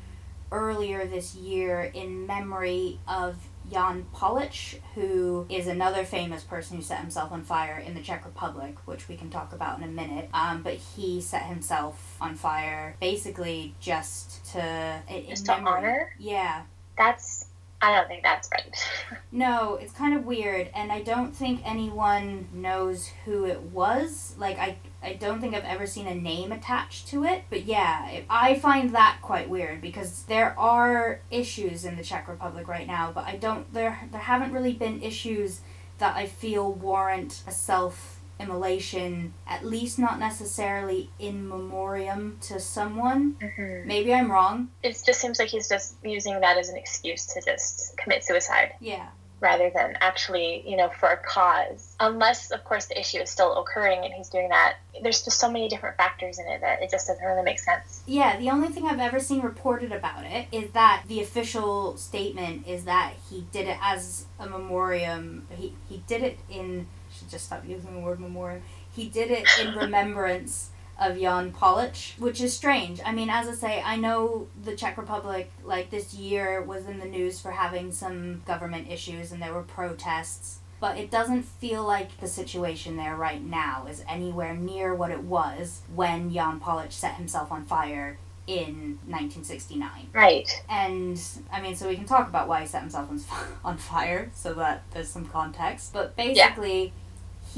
earlier 0.51 1.07
this 1.07 1.35
year 1.35 1.91
in 1.95 2.27
memory 2.27 2.99
of 3.07 3.37
Jan 3.71 4.07
Palach, 4.15 4.81
who 4.95 5.47
is 5.51 5.67
another 5.67 6.05
famous 6.05 6.43
person 6.43 6.77
who 6.77 6.83
set 6.83 7.01
himself 7.01 7.33
on 7.33 7.43
fire 7.43 7.79
in 7.79 7.95
the 7.95 8.01
Czech 8.01 8.25
Republic, 8.25 8.77
which 8.87 9.09
we 9.09 9.17
can 9.17 9.31
talk 9.31 9.53
about 9.53 9.79
in 9.79 9.85
a 9.85 9.89
minute. 9.89 10.31
Um, 10.33 10.63
but 10.63 10.75
he 10.75 11.21
set 11.21 11.43
himself 11.43 12.17
on 12.21 12.35
fire 12.35 12.97
basically 13.01 13.75
just 13.81 14.45
to 14.53 15.03
just 15.29 15.47
to 15.47 15.55
honor. 15.55 16.15
Yeah, 16.19 16.63
that's 16.97 17.49
I 17.81 17.95
don't 17.95 18.09
think 18.09 18.23
that's 18.23 18.49
right. 18.51 18.75
no, 19.33 19.77
it's 19.77 19.93
kind 19.93 20.17
of 20.17 20.25
weird, 20.27 20.71
and 20.75 20.91
I 20.91 21.03
don't 21.03 21.35
think 21.35 21.61
anyone 21.65 22.49
knows 22.53 23.09
who 23.25 23.45
it 23.45 23.61
was. 23.61 24.35
Like, 24.37 24.59
I, 24.59 24.77
I 25.03 25.13
don't 25.13 25.41
think 25.41 25.55
I've 25.55 25.65
ever 25.65 25.87
seen 25.87 26.07
a 26.07 26.15
name 26.15 26.51
attached 26.53 27.09
to 27.09 27.25
it. 27.25 27.45
But 27.51 27.65
yeah, 27.65 28.09
it, 28.09 28.25
I 28.29 28.59
find 28.59 28.95
that 28.95 29.19
quite 29.23 29.49
weird 29.49 29.81
because 29.81 30.25
there 30.25 30.59
are 30.59 31.21
issues 31.31 31.85
in 31.85 31.97
the 31.97 32.03
Czech 32.03 32.29
Republic 32.29 32.67
right 32.69 32.87
now, 32.87 33.13
but 33.15 33.25
I 33.25 33.37
don't. 33.37 33.73
There, 33.73 34.09
there 34.11 34.21
haven't 34.21 34.53
really 34.53 34.73
been 34.73 35.03
issues 35.03 35.61
that 35.99 36.17
I 36.17 36.27
feel 36.27 36.73
warrant 36.73 37.43
a 37.47 37.53
self 37.53 38.19
immolation, 38.41 39.35
at 39.47 39.65
least 39.65 39.99
not 39.99 40.19
necessarily 40.19 41.11
in 41.19 41.49
memoriam 41.49 42.39
to 42.43 42.61
someone. 42.61 43.35
Mm-hmm. 43.41 43.89
Maybe 43.89 44.15
I'm 44.15 44.31
wrong. 44.31 44.69
It 44.83 45.01
just 45.05 45.21
seems 45.21 45.39
like 45.39 45.49
he's 45.49 45.69
just 45.69 45.97
using 46.05 46.41
that 46.41 46.57
as 46.57 46.69
an 46.69 46.77
excuse 46.77 47.27
to 47.27 47.41
just 47.41 47.97
commit 47.97 48.25
suicide. 48.25 48.75
Yeah. 48.81 49.09
Rather 49.41 49.71
than 49.71 49.97
actually, 50.01 50.69
you 50.69 50.77
know, 50.77 50.89
for 50.89 51.09
a 51.09 51.17
cause. 51.17 51.95
Unless, 52.01 52.51
of 52.51 52.65
course, 52.65 52.87
the 52.87 52.99
issue 52.99 53.19
is 53.19 53.31
still 53.31 53.57
occurring 53.57 54.05
and 54.05 54.13
he's 54.13 54.29
doing 54.29 54.49
that. 54.49 54.77
There's 55.03 55.25
just 55.25 55.39
so 55.39 55.51
many 55.51 55.69
different 55.69 55.97
factors 55.97 56.39
in 56.39 56.47
it 56.47 56.61
that 56.61 56.83
it 56.83 56.91
just 56.91 57.07
doesn't 57.07 57.25
really 57.25 57.43
make 57.43 57.61
sense. 57.61 58.03
Yeah, 58.07 58.37
the 58.39 58.51
only 58.51 58.69
thing 58.69 58.87
I've 58.87 58.99
ever 58.99 59.21
seen 59.21 59.41
reported 59.43 59.93
about 59.93 60.25
it 60.25 60.49
is 60.51 60.71
that 60.73 61.05
the 61.07 61.21
official 61.21 61.97
statement 61.97 62.67
is 62.67 62.85
that 62.85 63.15
he 63.31 63.47
did 63.53 63.69
it 63.69 63.79
as 63.81 64.27
a 64.41 64.49
memoriam. 64.49 65.47
He, 65.51 65.75
he 65.89 66.03
did 66.07 66.23
it 66.23 66.39
in 66.51 66.89
should 67.17 67.31
just 67.31 67.47
stop 67.47 67.67
using 67.67 67.95
the 67.95 68.01
word 68.01 68.21
memoriam. 68.21 68.63
He 68.91 69.09
did 69.09 69.31
it 69.31 69.47
in 69.61 69.75
remembrance 69.77 70.71
of 70.99 71.19
Jan 71.19 71.53
Palach, 71.53 72.19
which 72.19 72.41
is 72.41 72.53
strange. 72.55 73.01
I 73.05 73.13
mean, 73.13 73.31
as 73.31 73.49
I 73.49 73.53
say, 73.55 73.83
I 73.83 73.97
know 73.97 74.49
the 74.65 74.75
Czech 74.75 74.99
Republic, 74.99 75.51
like 75.65 75.91
this 75.91 76.15
year, 76.15 76.61
was 76.63 76.87
in 76.87 76.99
the 76.99 77.07
news 77.07 77.41
for 77.41 77.53
having 77.53 77.93
some 77.93 78.43
government 78.47 78.91
issues 78.91 79.31
and 79.33 79.41
there 79.43 79.53
were 79.55 79.63
protests. 79.63 80.59
but 80.81 80.97
it 80.97 81.11
doesn't 81.11 81.43
feel 81.43 81.83
like 81.85 82.21
the 82.21 82.29
situation 82.29 82.97
there 82.97 83.17
right 83.17 83.43
now 83.43 83.87
is 83.91 84.05
anywhere 84.09 84.55
near 84.55 84.95
what 84.95 85.11
it 85.11 85.23
was 85.25 85.83
when 85.93 86.33
Jan 86.33 86.61
Palach 86.61 86.93
set 86.93 87.15
himself 87.17 87.51
on 87.51 87.65
fire 87.65 88.17
in 88.47 88.99
1969. 89.07 89.91
Right. 90.13 90.49
And 90.71 91.21
I 91.53 91.61
mean, 91.61 91.75
so 91.77 91.89
we 91.89 91.97
can 91.97 92.07
talk 92.07 92.29
about 92.29 92.47
why 92.49 92.61
he 92.63 92.67
set 92.67 92.81
himself 92.83 93.11
on, 93.11 93.21
on 93.65 93.77
fire 93.77 94.31
so 94.35 94.55
that 94.55 94.85
there's 94.93 95.09
some 95.09 95.27
context. 95.27 95.93
But 95.93 96.17
basically, 96.17 96.85
yeah. 96.85 96.91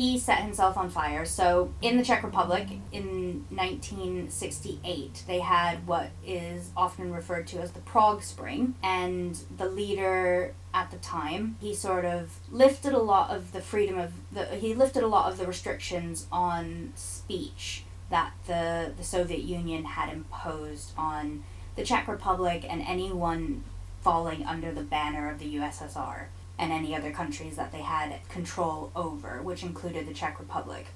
He 0.00 0.18
set 0.18 0.38
himself 0.38 0.78
on 0.78 0.88
fire. 0.88 1.26
So 1.26 1.74
in 1.82 1.98
the 1.98 2.02
Czech 2.02 2.22
Republic 2.22 2.66
in 2.90 3.44
1968, 3.50 5.24
they 5.26 5.40
had 5.40 5.86
what 5.86 6.08
is 6.26 6.70
often 6.74 7.12
referred 7.12 7.46
to 7.48 7.58
as 7.58 7.72
the 7.72 7.80
Prague 7.80 8.22
Spring. 8.22 8.76
And 8.82 9.38
the 9.54 9.68
leader 9.68 10.54
at 10.72 10.90
the 10.90 10.96
time, 10.96 11.56
he 11.60 11.74
sort 11.74 12.06
of 12.06 12.38
lifted 12.50 12.94
a 12.94 12.98
lot 12.98 13.28
of 13.28 13.52
the 13.52 13.60
freedom 13.60 13.98
of 13.98 14.12
the, 14.32 14.46
he 14.56 14.72
lifted 14.72 15.02
a 15.02 15.06
lot 15.06 15.30
of 15.30 15.36
the 15.36 15.46
restrictions 15.46 16.26
on 16.32 16.94
speech 16.94 17.84
that 18.08 18.32
the, 18.46 18.94
the 18.96 19.04
Soviet 19.04 19.42
Union 19.42 19.84
had 19.84 20.10
imposed 20.10 20.92
on 20.96 21.44
the 21.76 21.84
Czech 21.84 22.08
Republic 22.08 22.64
and 22.66 22.80
anyone 22.86 23.64
falling 24.00 24.46
under 24.46 24.72
the 24.72 24.82
banner 24.82 25.30
of 25.30 25.38
the 25.38 25.56
USSR 25.56 26.28
and 26.60 26.70
any 26.70 26.94
other 26.94 27.10
countries 27.10 27.56
that 27.56 27.72
they 27.72 27.80
had 27.80 28.14
control 28.28 28.92
over, 28.94 29.42
which 29.42 29.62
included 29.64 30.06
the 30.06 30.14
Czech 30.14 30.38
Republic. 30.38 30.86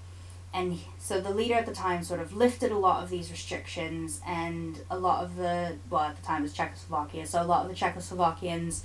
And 0.52 0.78
so 0.99 1.21
the 1.21 1.35
leader 1.35 1.54
at 1.54 1.66
the 1.66 1.75
time 1.75 2.04
sort 2.04 2.21
of 2.21 2.37
lifted 2.37 2.71
a 2.71 2.78
lot 2.78 3.02
of 3.02 3.11
these 3.11 3.30
restrictions, 3.30 4.21
and 4.25 4.80
a 4.88 4.99
lot 4.99 5.25
of 5.25 5.37
the, 5.37 5.78
well, 5.90 6.02
at 6.02 6.16
the 6.16 6.23
time 6.23 6.40
it 6.40 6.42
was 6.42 6.52
Czechoslovakia, 6.52 7.26
so 7.26 7.42
a 7.42 7.44
lot 7.44 7.64
of 7.64 7.71
the 7.71 7.76
Czechoslovakians 7.76 8.85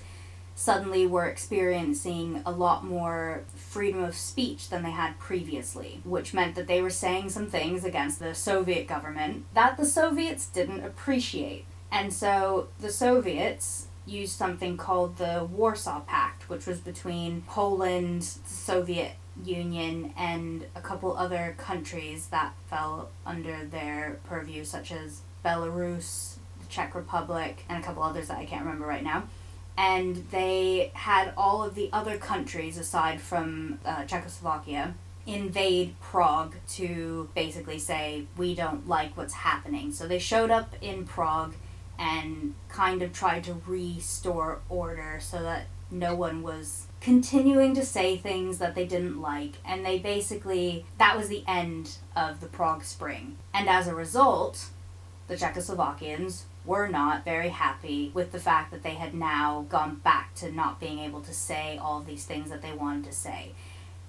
suddenly 0.56 1.06
were 1.06 1.26
experiencing 1.26 2.42
a 2.46 2.52
lot 2.52 2.84
more 2.84 3.44
freedom 3.56 4.04
of 4.04 4.16
speech 4.16 4.70
than 4.70 4.82
they 4.84 4.92
had 4.92 5.20
previously, 5.20 6.02
which 6.04 6.34
meant 6.34 6.56
that 6.56 6.68
they 6.68 6.82
were 6.82 6.90
saying 6.90 7.30
some 7.30 7.48
things 7.48 7.84
against 7.84 8.20
the 8.20 8.34
Soviet 8.34 8.88
government 8.88 9.46
that 9.54 9.78
the 9.78 9.86
Soviets 9.86 10.48
didn't 10.48 10.84
appreciate. 10.84 11.66
And 11.92 12.12
so 12.12 12.68
the 12.80 12.92
Soviets 12.92 13.88
used 14.10 14.38
something 14.38 14.78
called 14.78 15.18
the 15.18 15.48
Warsaw 15.52 16.02
Pact, 16.02 16.50
which 16.50 16.66
was 16.66 16.80
between 16.80 17.44
Poland, 17.44 18.24
the 18.24 18.50
Soviet 18.50 19.14
Union, 19.44 20.14
and 20.18 20.66
a 20.76 20.82
couple 20.82 21.16
other 21.16 21.56
countries 21.58 22.28
that 22.28 22.54
fell 22.70 23.10
under 23.26 23.66
their 23.66 24.20
purview, 24.26 24.64
such 24.64 24.92
as 24.92 25.22
Belarus, 25.46 26.36
the 26.60 26.68
Czech 26.68 26.96
Republic, 26.96 27.64
and 27.70 27.82
a 27.82 27.86
couple 27.86 28.04
others 28.04 28.28
that 28.28 28.38
I 28.38 28.46
can't 28.46 28.66
remember 28.66 28.86
right 28.86 29.04
now 29.04 29.24
and 29.80 30.26
they 30.30 30.92
had 30.94 31.32
all 31.38 31.64
of 31.64 31.74
the 31.74 31.90
other 31.94 32.18
countries 32.18 32.78
aside 32.78 33.22
from 33.22 33.80
uh, 33.86 34.04
Czechoslovakia 34.04 34.94
invade 35.26 35.96
Prague 36.02 36.56
to 36.68 37.30
basically 37.34 37.80
say 37.80 38.26
we 38.36 38.54
don't 38.56 38.90
like 38.90 39.16
what's 39.16 39.34
happening. 39.34 39.94
So 39.94 40.06
they 40.06 40.20
showed 40.20 40.52
up 40.52 40.76
in 40.82 41.06
Prague 41.06 41.54
and 42.00 42.56
kind 42.70 43.02
of 43.04 43.14
tried 43.14 43.44
to 43.44 43.62
restore 43.68 44.62
order 44.70 45.20
so 45.22 45.44
that 45.44 45.68
no 45.92 46.16
one 46.16 46.42
was 46.42 46.88
continuing 47.02 47.76
to 47.76 47.86
say 47.86 48.16
things 48.16 48.58
that 48.60 48.76
they 48.76 48.86
didn't 48.86 49.22
like 49.22 49.54
and 49.66 49.86
they 49.86 49.98
basically 49.98 50.86
that 50.98 51.18
was 51.18 51.28
the 51.28 51.44
end 51.48 51.98
of 52.16 52.40
the 52.40 52.48
Prague 52.48 52.84
Spring. 52.84 53.38
And 53.54 53.68
as 53.68 53.88
a 53.88 53.94
result, 53.94 54.70
the 55.28 55.36
Czechoslovakians 55.36 56.44
were 56.66 56.88
not 56.88 57.26
very 57.26 57.50
happy 57.50 58.12
with 58.14 58.32
the 58.32 58.40
fact 58.40 58.72
that 58.72 58.84
they 58.84 58.96
had 58.96 59.14
now 59.14 59.66
gone 59.70 59.96
back 59.96 60.36
to 60.36 60.52
not 60.52 60.80
being 60.80 61.00
able 61.00 61.22
to 61.22 61.34
say 61.34 61.78
all 61.82 62.00
these 62.00 62.26
things 62.26 62.50
that 62.50 62.62
they 62.62 62.74
wanted 62.74 63.04
to 63.06 63.12
say. 63.12 63.52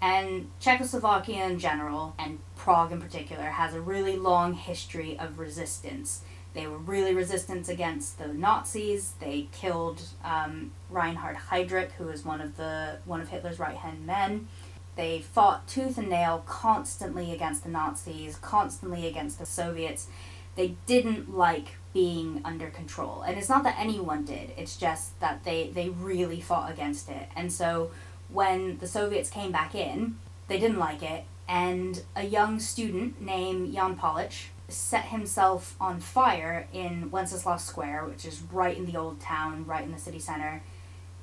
And 0.02 0.50
Czechoslovakia 0.60 1.44
in 1.46 1.58
general, 1.58 2.14
and 2.18 2.38
Prague 2.56 2.92
in 2.92 3.00
particular, 3.00 3.44
has 3.44 3.74
a 3.74 3.80
really 3.80 4.16
long 4.16 4.54
history 4.54 5.18
of 5.18 5.38
resistance. 5.38 6.22
They 6.52 6.66
were 6.66 6.78
really 6.78 7.14
resistant 7.14 7.68
against 7.68 8.18
the 8.18 8.28
Nazis. 8.28 9.14
They 9.20 9.48
killed 9.52 10.02
um, 10.24 10.72
Reinhard 10.90 11.36
Heydrich, 11.36 11.92
who 11.92 12.06
was 12.06 12.24
one 12.24 12.40
of 12.40 12.56
the 12.56 12.98
one 13.04 13.20
of 13.20 13.28
Hitler's 13.28 13.58
right 13.58 13.76
hand 13.76 14.06
men. 14.06 14.48
They 14.96 15.20
fought 15.20 15.68
tooth 15.68 15.96
and 15.96 16.10
nail 16.10 16.42
constantly 16.46 17.32
against 17.32 17.62
the 17.62 17.70
Nazis, 17.70 18.36
constantly 18.36 19.06
against 19.06 19.38
the 19.38 19.46
Soviets. 19.46 20.08
They 20.56 20.74
didn't 20.86 21.34
like 21.34 21.76
being 21.94 22.40
under 22.44 22.68
control. 22.70 23.22
And 23.22 23.38
it's 23.38 23.48
not 23.48 23.62
that 23.64 23.76
anyone 23.78 24.24
did, 24.24 24.52
it's 24.56 24.76
just 24.76 25.18
that 25.20 25.44
they, 25.44 25.70
they 25.72 25.88
really 25.88 26.40
fought 26.40 26.70
against 26.70 27.08
it. 27.08 27.28
And 27.36 27.52
so 27.52 27.92
when 28.28 28.78
the 28.78 28.86
Soviets 28.86 29.30
came 29.30 29.52
back 29.52 29.74
in, 29.74 30.18
they 30.48 30.58
didn't 30.58 30.78
like 30.78 31.02
it, 31.02 31.24
and 31.48 32.02
a 32.14 32.24
young 32.24 32.60
student 32.60 33.20
named 33.20 33.72
Jan 33.72 33.96
Palach 33.96 34.48
set 34.70 35.06
himself 35.06 35.76
on 35.80 36.00
fire 36.00 36.66
in 36.72 37.10
Wenceslas 37.10 37.64
Square, 37.64 38.06
which 38.06 38.24
is 38.24 38.42
right 38.52 38.76
in 38.76 38.86
the 38.86 38.96
old 38.96 39.20
town, 39.20 39.66
right 39.66 39.84
in 39.84 39.92
the 39.92 39.98
city 39.98 40.18
center, 40.18 40.62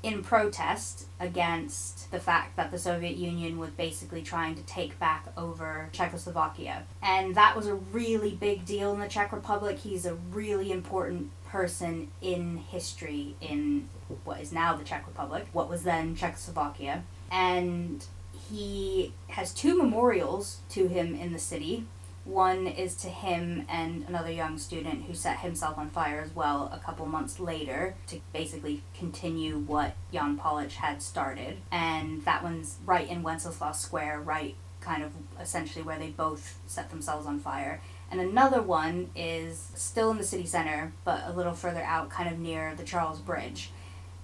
in 0.03 0.23
protest 0.23 1.05
against 1.19 2.11
the 2.11 2.19
fact 2.19 2.55
that 2.55 2.71
the 2.71 2.77
Soviet 2.77 3.17
Union 3.17 3.57
was 3.57 3.71
basically 3.71 4.21
trying 4.21 4.55
to 4.55 4.61
take 4.63 4.99
back 4.99 5.27
over 5.35 5.89
Czechoslovakia. 5.91 6.83
And 7.01 7.35
that 7.35 7.55
was 7.55 7.67
a 7.67 7.75
really 7.75 8.31
big 8.31 8.65
deal 8.65 8.93
in 8.93 8.99
the 8.99 9.07
Czech 9.07 9.31
Republic. 9.33 9.79
He's 9.79 10.05
a 10.05 10.15
really 10.15 10.71
important 10.71 11.31
person 11.45 12.09
in 12.21 12.57
history 12.57 13.35
in 13.41 13.89
what 14.23 14.39
is 14.39 14.51
now 14.51 14.75
the 14.75 14.83
Czech 14.83 15.05
Republic, 15.07 15.47
what 15.51 15.69
was 15.69 15.83
then 15.83 16.15
Czechoslovakia. 16.15 17.03
And 17.31 18.05
he 18.49 19.13
has 19.29 19.53
two 19.53 19.77
memorials 19.77 20.59
to 20.69 20.87
him 20.87 21.15
in 21.15 21.33
the 21.33 21.39
city. 21.39 21.85
One 22.27 22.67
is 22.67 22.93
to 22.97 23.07
him 23.07 23.65
and 23.69 24.03
another 24.05 24.31
young 24.31 24.57
student 24.57 25.05
who 25.05 25.13
set 25.13 25.39
himself 25.39 25.77
on 25.77 25.89
fire 25.89 26.19
as 26.19 26.35
well 26.35 26.69
a 26.73 26.77
couple 26.77 27.05
months 27.05 27.39
later 27.39 27.95
to 28.07 28.19
basically 28.33 28.83
continue 28.93 29.57
what 29.59 29.95
Jan 30.11 30.37
Palach 30.37 30.73
had 30.73 31.01
started. 31.01 31.59
And 31.71 32.25
that 32.25 32.43
one's 32.43 32.79
right 32.85 33.07
in 33.07 33.23
Wenceslas 33.23 33.79
Square, 33.79 34.21
right 34.21 34.55
kind 34.81 35.03
of 35.03 35.11
essentially 35.39 35.83
where 35.83 35.97
they 35.97 36.09
both 36.09 36.59
set 36.67 36.89
themselves 36.89 37.25
on 37.25 37.39
fire. 37.39 37.81
And 38.11 38.19
another 38.19 38.61
one 38.61 39.09
is 39.15 39.71
still 39.75 40.11
in 40.11 40.17
the 40.17 40.23
city 40.25 40.45
center, 40.45 40.91
but 41.05 41.23
a 41.27 41.31
little 41.31 41.53
further 41.53 41.81
out, 41.81 42.09
kind 42.09 42.29
of 42.29 42.37
near 42.37 42.75
the 42.75 42.83
Charles 42.83 43.19
Bridge. 43.19 43.71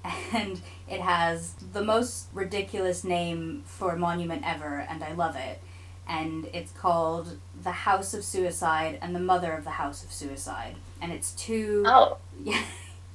And 0.34 0.60
it 0.90 1.00
has 1.00 1.54
the 1.72 1.84
most 1.84 2.28
ridiculous 2.34 3.06
name 3.06 3.64
for 3.66 3.92
a 3.92 3.98
monument 3.98 4.44
ever, 4.46 4.86
and 4.90 5.02
I 5.02 5.14
love 5.14 5.38
it 5.38 5.62
and 6.08 6.50
it's 6.54 6.72
called 6.72 7.38
The 7.64 7.72
House 7.72 8.14
of 8.14 8.24
Suicide 8.24 9.00
and 9.02 9.16
the 9.16 9.20
Mother 9.20 9.54
of 9.54 9.64
the 9.64 9.72
House 9.72 10.04
of 10.04 10.12
Suicide. 10.12 10.76
And 11.02 11.12
it's 11.12 11.32
two. 11.32 11.84
Oh. 11.86 12.18
Yeah, 12.44 12.64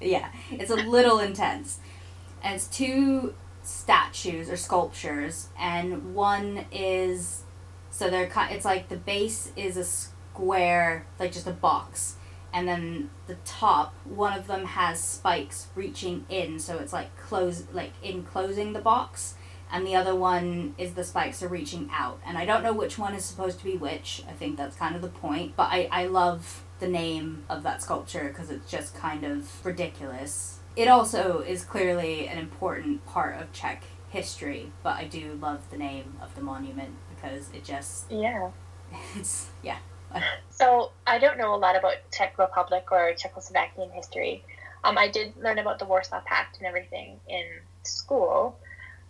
yeah. 0.01 0.29
It's 0.53 0.71
a 0.71 0.77
little 0.77 1.19
intense. 1.19 1.81
And 2.43 2.55
it's 2.55 2.69
two 2.69 3.35
statues 3.63 4.49
or 4.49 4.57
sculptures, 4.57 5.49
and 5.59 6.15
one 6.15 6.67
is. 6.71 7.43
So 7.91 8.09
they're 8.09 8.29
kind. 8.29 8.55
It's 8.55 8.65
like 8.65 8.89
the 8.89 8.97
base 8.97 9.51
is 9.57 9.77
a 9.77 9.85
square, 9.85 11.05
like 11.19 11.33
just 11.33 11.49
a 11.49 11.53
box, 11.53 12.15
and 12.53 12.69
then 12.69 13.11
the 13.27 13.35
top, 13.45 13.95
one 14.05 14.39
of 14.39 14.47
them 14.47 14.65
has 14.65 15.03
spikes 15.03 15.67
reaching 15.75 16.25
in, 16.29 16.59
so 16.59 16.79
it's 16.79 16.93
like 16.93 17.17
close, 17.17 17.65
like 17.73 17.93
enclosing 18.03 18.73
the 18.73 18.81
box 18.81 19.35
and 19.71 19.87
the 19.87 19.95
other 19.95 20.15
one 20.15 20.75
is 20.79 20.95
the 20.95 21.05
spikes 21.05 21.43
are 21.43 21.49
reaching 21.49 21.91
out. 21.93 22.21
And 22.25 22.39
I 22.39 22.45
don't 22.45 22.63
know 22.63 22.73
which 22.73 22.99
one 22.99 23.15
is 23.15 23.25
supposed 23.25 23.59
to 23.59 23.65
be 23.65 23.77
which. 23.77 24.23
I 24.29 24.33
think 24.33 24.57
that's 24.57 24.77
kind 24.77 24.97
of 24.97 25.03
the 25.03 25.09
point. 25.09 25.57
But 25.57 25.69
I, 25.71 25.89
I 25.91 26.07
love 26.07 26.63
the 26.81 26.89
name 26.89 27.45
of 27.49 27.63
that 27.65 27.83
sculpture 27.83 28.29
because 28.29 28.51
it's 28.51 28.71
just 28.71 28.95
kind 28.95 29.25
of 29.25 29.65
ridiculous. 29.65 30.61
It 30.77 30.89
also 30.89 31.41
is 31.41 31.65
clearly 31.65 32.29
an 32.29 32.39
important 32.39 33.05
part 33.07 33.41
of 33.41 33.53
Czech 33.53 33.83
history, 34.11 34.73
but 34.83 34.97
I 34.97 35.05
do 35.05 35.39
love 35.41 35.71
the 35.71 35.77
name 35.77 36.17
of 36.23 36.35
the 36.35 36.41
monument 36.41 36.95
because 37.15 37.51
it 37.53 37.65
just. 37.65 38.11
Yeah. 38.11 38.51
It's. 39.17 39.49
Yeah. 39.63 39.79
so 40.49 40.93
I 41.07 41.19
don't 41.19 41.37
know 41.37 41.55
a 41.55 41.57
lot 41.57 41.77
about 41.77 41.97
Czech 42.11 42.39
Republic 42.39 42.87
or 42.91 43.13
Czechoslovakian 43.13 43.93
history. 43.93 44.45
Um, 44.83 44.97
I 44.97 45.09
did 45.09 45.35
learn 45.37 45.59
about 45.59 45.79
the 45.79 45.85
Warsaw 45.85 46.23
Pact 46.25 46.57
and 46.59 46.67
everything 46.67 47.21
in 47.29 47.45
school 47.83 48.59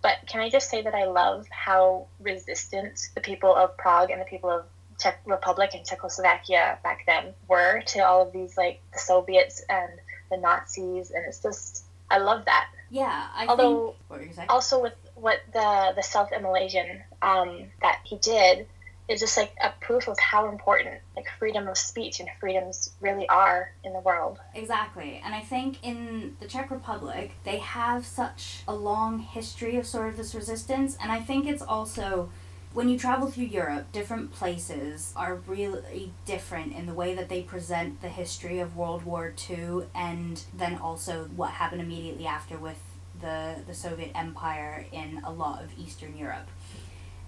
but 0.03 0.17
can 0.27 0.41
I 0.41 0.51
just 0.51 0.71
say 0.71 0.83
that 0.83 0.95
I 0.95 1.05
love 1.05 1.47
how 1.51 2.07
resistant 2.21 3.01
the 3.15 3.21
people 3.21 3.55
of 3.55 3.77
Prague 3.77 4.11
and 4.11 4.21
the 4.21 4.25
people 4.25 4.51
of 4.51 4.65
Czech 4.99 5.21
Republic 5.25 5.71
and 5.75 5.87
Czechoslovakia 5.87 6.79
back 6.83 7.05
then 7.07 7.35
were 7.49 7.83
to 7.87 8.01
all 8.01 8.23
of 8.23 8.33
these 8.33 8.57
like 8.57 8.81
the 8.93 8.99
Soviets 8.99 9.63
and 9.69 9.91
the 10.31 10.37
Nazis, 10.37 11.11
and 11.11 11.25
it's 11.27 11.41
just 11.41 11.85
I 12.11 12.19
love 12.19 12.45
that. 12.47 12.69
Yeah, 12.91 13.27
I 13.35 13.47
although 13.47 13.95
think, 14.09 14.51
also 14.51 14.83
with 14.83 14.95
what 15.15 15.41
the 15.53 15.93
the 15.95 16.03
self 16.03 16.33
immolation 16.33 17.03
um, 17.23 17.71
that 17.83 18.01
he 18.05 18.17
did, 18.17 18.67
is 19.09 19.21
just 19.21 19.37
like 19.37 19.55
a 19.63 19.73
proof 19.81 20.09
of 20.09 20.19
how 20.19 20.49
important 20.49 21.01
like 21.17 21.27
freedom 21.39 21.67
of 21.67 21.79
speech 21.79 22.21
and 22.21 22.29
freedoms 22.39 22.93
really 23.01 23.29
are 23.29 23.73
in 23.85 23.93
the 23.93 24.01
world. 24.01 24.39
Exactly. 24.55 25.21
And 25.25 25.35
I 25.35 25.41
think 25.41 25.79
in 25.83 26.37
the 26.41 26.47
Czech 26.47 26.71
Republic, 26.71 27.33
they 27.45 27.59
have 27.59 28.05
such 28.05 28.63
a 28.69 28.75
long 28.75 29.19
history 29.21 29.77
of 29.77 29.87
sort 29.87 30.09
of 30.09 30.17
this 30.17 30.35
resistance. 30.35 30.97
And 31.01 31.11
I 31.11 31.21
think 31.21 31.47
it's 31.47 31.63
also 31.63 32.31
when 32.75 32.89
you 32.89 32.99
travel 32.99 33.31
through 33.31 33.47
Europe, 33.47 33.91
different 33.93 34.31
places 34.31 35.13
are 35.17 35.37
really 35.47 36.13
different 36.27 36.75
in 36.75 36.87
the 36.87 36.95
way 36.95 37.15
that 37.15 37.29
they 37.29 37.43
present 37.43 38.03
the 38.03 38.09
history 38.09 38.59
of 38.59 38.77
World 38.77 39.05
War 39.05 39.33
II 39.49 39.85
and 39.95 40.43
then 40.57 40.77
also 40.77 41.29
what 41.35 41.51
happened 41.53 41.81
immediately 41.81 42.27
after 42.27 42.59
with 42.59 42.79
the, 43.21 43.57
the 43.67 43.75
Soviet 43.75 44.13
Empire 44.15 44.87
in 44.93 45.21
a 45.25 45.33
lot 45.33 45.63
of 45.63 45.71
Eastern 45.79 46.17
Europe. 46.17 46.47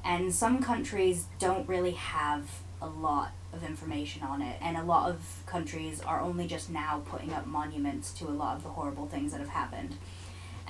And 0.05 0.35
some 0.35 0.63
countries 0.63 1.27
don't 1.39 1.69
really 1.69 1.93
have 1.93 2.49
a 2.83 2.87
lot 2.87 3.33
of 3.53 3.63
information 3.65 4.23
on 4.23 4.43
it, 4.43 4.57
and 4.63 4.77
a 4.77 4.83
lot 4.83 5.11
of 5.11 5.43
countries 5.47 6.01
are 6.01 6.21
only 6.21 6.47
just 6.47 6.71
now 6.71 7.03
putting 7.07 7.33
up 7.33 7.47
monuments 7.47 8.13
to 8.15 8.27
a 8.27 8.31
lot 8.31 8.57
of 8.57 8.63
the 8.63 8.71
horrible 8.71 9.07
things 9.07 9.33
that 9.33 9.41
have 9.41 9.51
happened. 9.51 9.97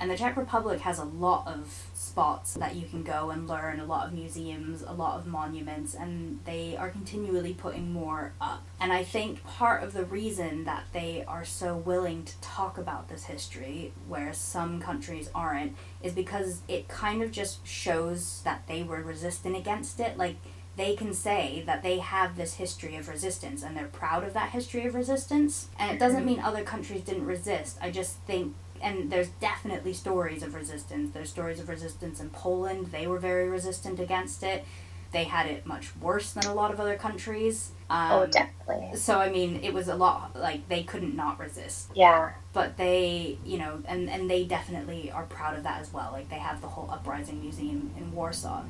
And 0.01 0.09
the 0.09 0.17
Czech 0.17 0.35
Republic 0.35 0.81
has 0.81 0.97
a 0.97 1.05
lot 1.05 1.47
of 1.47 1.85
spots 1.93 2.55
that 2.55 2.75
you 2.75 2.87
can 2.87 3.03
go 3.03 3.29
and 3.29 3.47
learn, 3.47 3.79
a 3.79 3.85
lot 3.85 4.07
of 4.07 4.13
museums, 4.13 4.81
a 4.81 4.93
lot 4.93 5.19
of 5.19 5.27
monuments, 5.27 5.93
and 5.93 6.39
they 6.43 6.75
are 6.75 6.89
continually 6.89 7.53
putting 7.53 7.93
more 7.93 8.33
up. 8.41 8.65
And 8.79 8.91
I 8.91 9.03
think 9.03 9.45
part 9.45 9.83
of 9.83 9.93
the 9.93 10.03
reason 10.03 10.63
that 10.63 10.85
they 10.91 11.23
are 11.27 11.45
so 11.45 11.77
willing 11.77 12.25
to 12.25 12.41
talk 12.41 12.79
about 12.79 13.09
this 13.09 13.25
history, 13.25 13.93
whereas 14.07 14.39
some 14.39 14.79
countries 14.79 15.29
aren't, 15.35 15.75
is 16.01 16.13
because 16.13 16.61
it 16.67 16.87
kind 16.87 17.21
of 17.21 17.31
just 17.31 17.65
shows 17.67 18.41
that 18.43 18.65
they 18.67 18.81
were 18.81 19.03
resistant 19.03 19.55
against 19.55 19.99
it. 19.99 20.17
Like, 20.17 20.37
they 20.77 20.95
can 20.95 21.13
say 21.13 21.63
that 21.67 21.83
they 21.83 21.99
have 21.99 22.37
this 22.37 22.55
history 22.55 22.95
of 22.95 23.09
resistance 23.09 23.61
and 23.61 23.75
they're 23.75 23.87
proud 23.87 24.23
of 24.23 24.33
that 24.33 24.49
history 24.49 24.85
of 24.87 24.95
resistance. 24.95 25.67
And 25.77 25.91
it 25.91 25.99
doesn't 25.99 26.25
mean 26.25 26.39
other 26.39 26.63
countries 26.63 27.01
didn't 27.01 27.25
resist. 27.25 27.77
I 27.81 27.91
just 27.91 28.17
think 28.19 28.55
and 28.81 29.11
there's 29.11 29.29
definitely 29.39 29.93
stories 29.93 30.43
of 30.43 30.53
resistance. 30.53 31.13
There's 31.13 31.29
stories 31.29 31.59
of 31.59 31.69
resistance 31.69 32.19
in 32.19 32.29
Poland. 32.29 32.87
They 32.87 33.07
were 33.07 33.19
very 33.19 33.49
resistant 33.49 33.99
against 33.99 34.43
it. 34.43 34.63
They 35.11 35.25
had 35.25 35.47
it 35.47 35.65
much 35.65 35.95
worse 35.97 36.31
than 36.31 36.45
a 36.45 36.53
lot 36.53 36.71
of 36.73 36.79
other 36.79 36.95
countries. 36.95 37.71
Um, 37.89 38.11
oh, 38.11 38.25
definitely. 38.27 38.97
So 38.97 39.19
I 39.19 39.29
mean, 39.29 39.59
it 39.61 39.73
was 39.73 39.89
a 39.89 39.95
lot 39.95 40.35
like 40.35 40.67
they 40.69 40.83
couldn't 40.83 41.15
not 41.15 41.39
resist. 41.39 41.91
Yeah. 41.93 42.31
But 42.53 42.77
they, 42.77 43.37
you 43.45 43.57
know, 43.57 43.83
and 43.87 44.09
and 44.09 44.29
they 44.29 44.45
definitely 44.45 45.11
are 45.11 45.23
proud 45.23 45.57
of 45.57 45.63
that 45.63 45.81
as 45.81 45.91
well. 45.91 46.09
Like 46.13 46.29
they 46.29 46.37
have 46.37 46.61
the 46.61 46.67
whole 46.67 46.89
uprising 46.89 47.41
museum 47.41 47.91
in 47.97 48.13
Warsaw. 48.13 48.63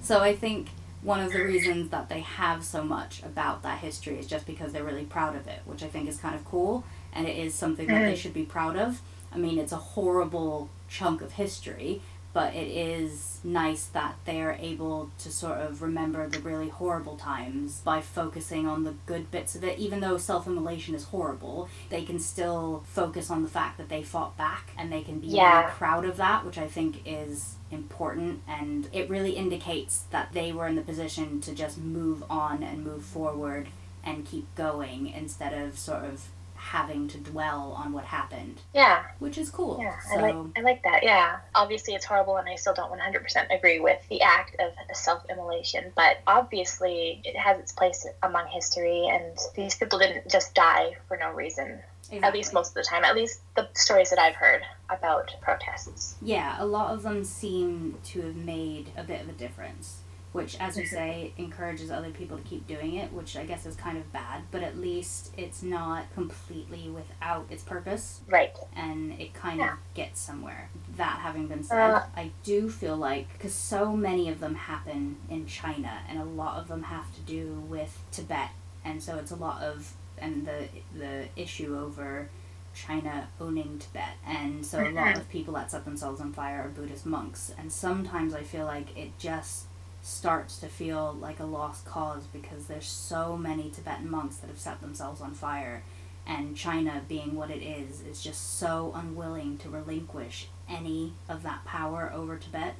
So 0.00 0.20
I 0.20 0.34
think 0.34 0.68
one 1.02 1.20
of 1.20 1.32
the 1.32 1.42
reasons 1.42 1.90
that 1.90 2.08
they 2.08 2.20
have 2.20 2.64
so 2.64 2.82
much 2.82 3.22
about 3.22 3.62
that 3.62 3.78
history 3.78 4.18
is 4.18 4.26
just 4.26 4.46
because 4.46 4.72
they're 4.72 4.84
really 4.84 5.04
proud 5.04 5.36
of 5.36 5.46
it, 5.46 5.60
which 5.64 5.82
I 5.82 5.86
think 5.86 6.08
is 6.08 6.16
kind 6.16 6.34
of 6.34 6.44
cool, 6.44 6.84
and 7.12 7.26
it 7.28 7.36
is 7.36 7.54
something 7.54 7.86
that 7.86 8.02
they 8.02 8.16
should 8.16 8.34
be 8.34 8.44
proud 8.44 8.76
of. 8.76 9.00
I 9.32 9.38
mean, 9.38 9.58
it's 9.58 9.72
a 9.72 9.76
horrible 9.76 10.68
chunk 10.88 11.20
of 11.20 11.32
history, 11.32 12.00
but 12.32 12.54
it 12.54 12.68
is 12.68 13.40
nice 13.42 13.86
that 13.86 14.14
they 14.24 14.40
are 14.42 14.52
able 14.60 15.10
to 15.18 15.30
sort 15.30 15.58
of 15.58 15.82
remember 15.82 16.28
the 16.28 16.38
really 16.40 16.68
horrible 16.68 17.16
times 17.16 17.80
by 17.80 18.00
focusing 18.00 18.66
on 18.66 18.84
the 18.84 18.94
good 19.06 19.30
bits 19.30 19.54
of 19.54 19.64
it. 19.64 19.78
Even 19.78 20.00
though 20.00 20.18
self 20.18 20.46
immolation 20.46 20.94
is 20.94 21.04
horrible, 21.04 21.68
they 21.88 22.02
can 22.02 22.18
still 22.18 22.84
focus 22.86 23.30
on 23.30 23.42
the 23.42 23.48
fact 23.48 23.78
that 23.78 23.88
they 23.88 24.02
fought 24.02 24.36
back 24.36 24.70
and 24.78 24.92
they 24.92 25.02
can 25.02 25.18
be 25.20 25.28
Yeah. 25.28 25.60
really 25.62 25.72
proud 25.72 26.04
of 26.04 26.16
that, 26.18 26.44
which 26.44 26.58
I 26.58 26.68
think 26.68 27.02
is 27.06 27.54
important 27.70 28.40
and 28.48 28.88
it 28.92 29.10
really 29.10 29.32
indicates 29.32 30.04
that 30.10 30.32
they 30.32 30.52
were 30.52 30.66
in 30.66 30.74
the 30.76 30.82
position 30.82 31.38
to 31.42 31.54
just 31.54 31.76
move 31.76 32.24
on 32.30 32.62
and 32.62 32.82
move 32.84 33.02
forward 33.04 33.68
and 34.04 34.24
keep 34.24 34.46
going 34.54 35.08
instead 35.08 35.52
of 35.52 35.78
sort 35.78 36.04
of 36.04 36.28
having 36.58 37.08
to 37.08 37.18
dwell 37.18 37.72
on 37.82 37.92
what 37.92 38.04
happened 38.04 38.60
Yeah. 38.74 39.04
which 39.18 39.38
is 39.38 39.48
cool 39.50 39.78
Yeah, 39.80 39.98
so 40.00 40.18
I 40.18 40.22
like 40.22 40.36
I 40.56 40.60
like 40.60 40.82
that. 40.82 41.02
Yeah, 41.02 41.38
obviously 41.54 41.94
it's 41.94 42.04
horrible, 42.04 42.36
and 42.36 42.48
I 42.48 42.56
still 42.56 42.74
don't 42.74 42.90
one 42.90 42.98
hundred 42.98 43.22
percent 43.22 43.48
agree 43.50 43.80
with 43.80 44.00
the 44.08 44.22
act 44.22 44.56
of 44.60 44.72
self-immolation. 44.96 45.92
But 45.94 46.18
obviously, 46.26 47.20
it 47.24 47.36
has 47.36 47.58
its 47.58 47.72
place 47.72 48.06
among 48.22 48.48
history, 48.48 49.06
and 49.08 49.36
these 49.54 49.74
people 49.76 49.98
didn't 49.98 50.28
just 50.30 50.54
die 50.54 50.96
for 51.06 51.16
no 51.16 51.30
reason. 51.32 51.80
At 52.22 52.32
least 52.32 52.54
most 52.54 52.68
of 52.70 52.74
the 52.74 52.82
time. 52.82 53.04
At 53.04 53.14
least 53.14 53.40
the 53.54 53.68
stories 53.74 54.10
that 54.10 54.18
I've 54.18 54.34
heard 54.34 54.62
about 54.90 55.34
protests. 55.42 56.16
yeah 56.22 56.56
a 56.58 56.64
lot 56.64 56.94
of 56.94 57.02
them 57.02 57.22
seem 57.22 57.96
to 58.04 58.22
have 58.22 58.34
made 58.36 58.90
a 58.96 59.04
bit 59.04 59.20
of 59.20 59.28
a 59.28 59.32
difference 59.32 59.98
which 60.32 60.56
as 60.60 60.76
Mhm. 60.76 60.86
say 60.88 61.32
encourages 61.38 61.90
other 61.90 62.10
people 62.10 62.36
to 62.36 62.42
keep 62.44 62.66
doing 62.66 62.94
it 62.94 63.12
which 63.12 63.36
i 63.36 63.44
guess 63.44 63.64
is 63.66 63.74
kind 63.76 63.96
of 63.96 64.12
bad 64.12 64.42
but 64.50 64.62
at 64.62 64.76
least 64.76 65.32
it's 65.36 65.62
not 65.62 66.04
completely 66.14 66.90
without 66.90 67.46
its 67.50 67.62
purpose 67.62 68.20
Right. 68.28 68.54
and 68.76 69.12
it 69.20 69.32
kind 69.34 69.58
Yeah. 69.60 69.72
of 69.74 69.78
gets 69.94 70.20
somewhere. 70.20 70.68
That 70.96 71.18
having 71.20 71.46
been 71.48 71.62
said, 71.64 71.90
Uh. 71.94 72.06
I 72.16 72.30
do 72.44 72.68
feel 72.68 72.96
like 72.96 73.32
because 73.32 73.54
so 73.54 73.94
many 73.96 74.28
of 74.28 74.40
them 74.40 74.54
happen 74.54 75.16
in 75.28 75.46
China, 75.46 76.00
and 76.08 76.18
a 76.18 76.24
lot 76.24 76.58
of 76.60 76.68
them 76.68 76.82
have 76.84 77.12
to 77.14 77.20
do 77.22 77.54
with 77.68 78.02
Tibet, 78.10 78.50
and 78.84 79.02
so 79.02 79.16
it's 79.16 79.30
a 79.30 79.36
lot 79.36 79.62
of 79.62 79.94
and 80.18 80.44
the 80.46 80.68
the 80.96 81.28
issue 81.36 81.76
over 81.78 82.28
China 82.74 83.28
owning 83.40 83.78
Tibet, 83.78 84.16
and 84.26 84.64
so 84.66 84.80
a 84.80 84.90
lot 84.90 85.14
Mhm. 85.14 85.20
of 85.20 85.28
people 85.28 85.54
that 85.54 85.70
set 85.70 85.84
themselves 85.84 86.20
on 86.20 86.32
fire 86.32 86.62
are 86.62 86.68
Buddhist 86.68 87.06
monks, 87.06 87.50
and 87.56 87.72
sometimes 87.72 88.34
I 88.34 88.42
feel 88.42 88.66
like 88.66 88.96
it 88.96 89.16
just 89.18 89.66
starts 90.08 90.58
to 90.58 90.66
feel 90.68 91.16
like 91.20 91.38
a 91.38 91.44
lost 91.44 91.84
cause 91.84 92.24
because 92.32 92.66
there's 92.66 92.86
so 92.88 93.36
many 93.36 93.70
Tibetan 93.70 94.10
monks 94.10 94.36
that 94.36 94.48
have 94.48 94.58
set 94.58 94.80
themselves 94.80 95.20
on 95.20 95.32
fire 95.34 95.82
and 96.26 96.56
China 96.56 97.02
being 97.08 97.34
what 97.34 97.50
it 97.50 97.62
is 97.62 98.02
is 98.02 98.22
just 98.22 98.58
so 98.58 98.92
unwilling 98.94 99.56
to 99.58 99.68
relinquish 99.68 100.48
any 100.68 101.12
of 101.28 101.42
that 101.42 101.64
power 101.64 102.10
over 102.14 102.36
Tibet. 102.36 102.74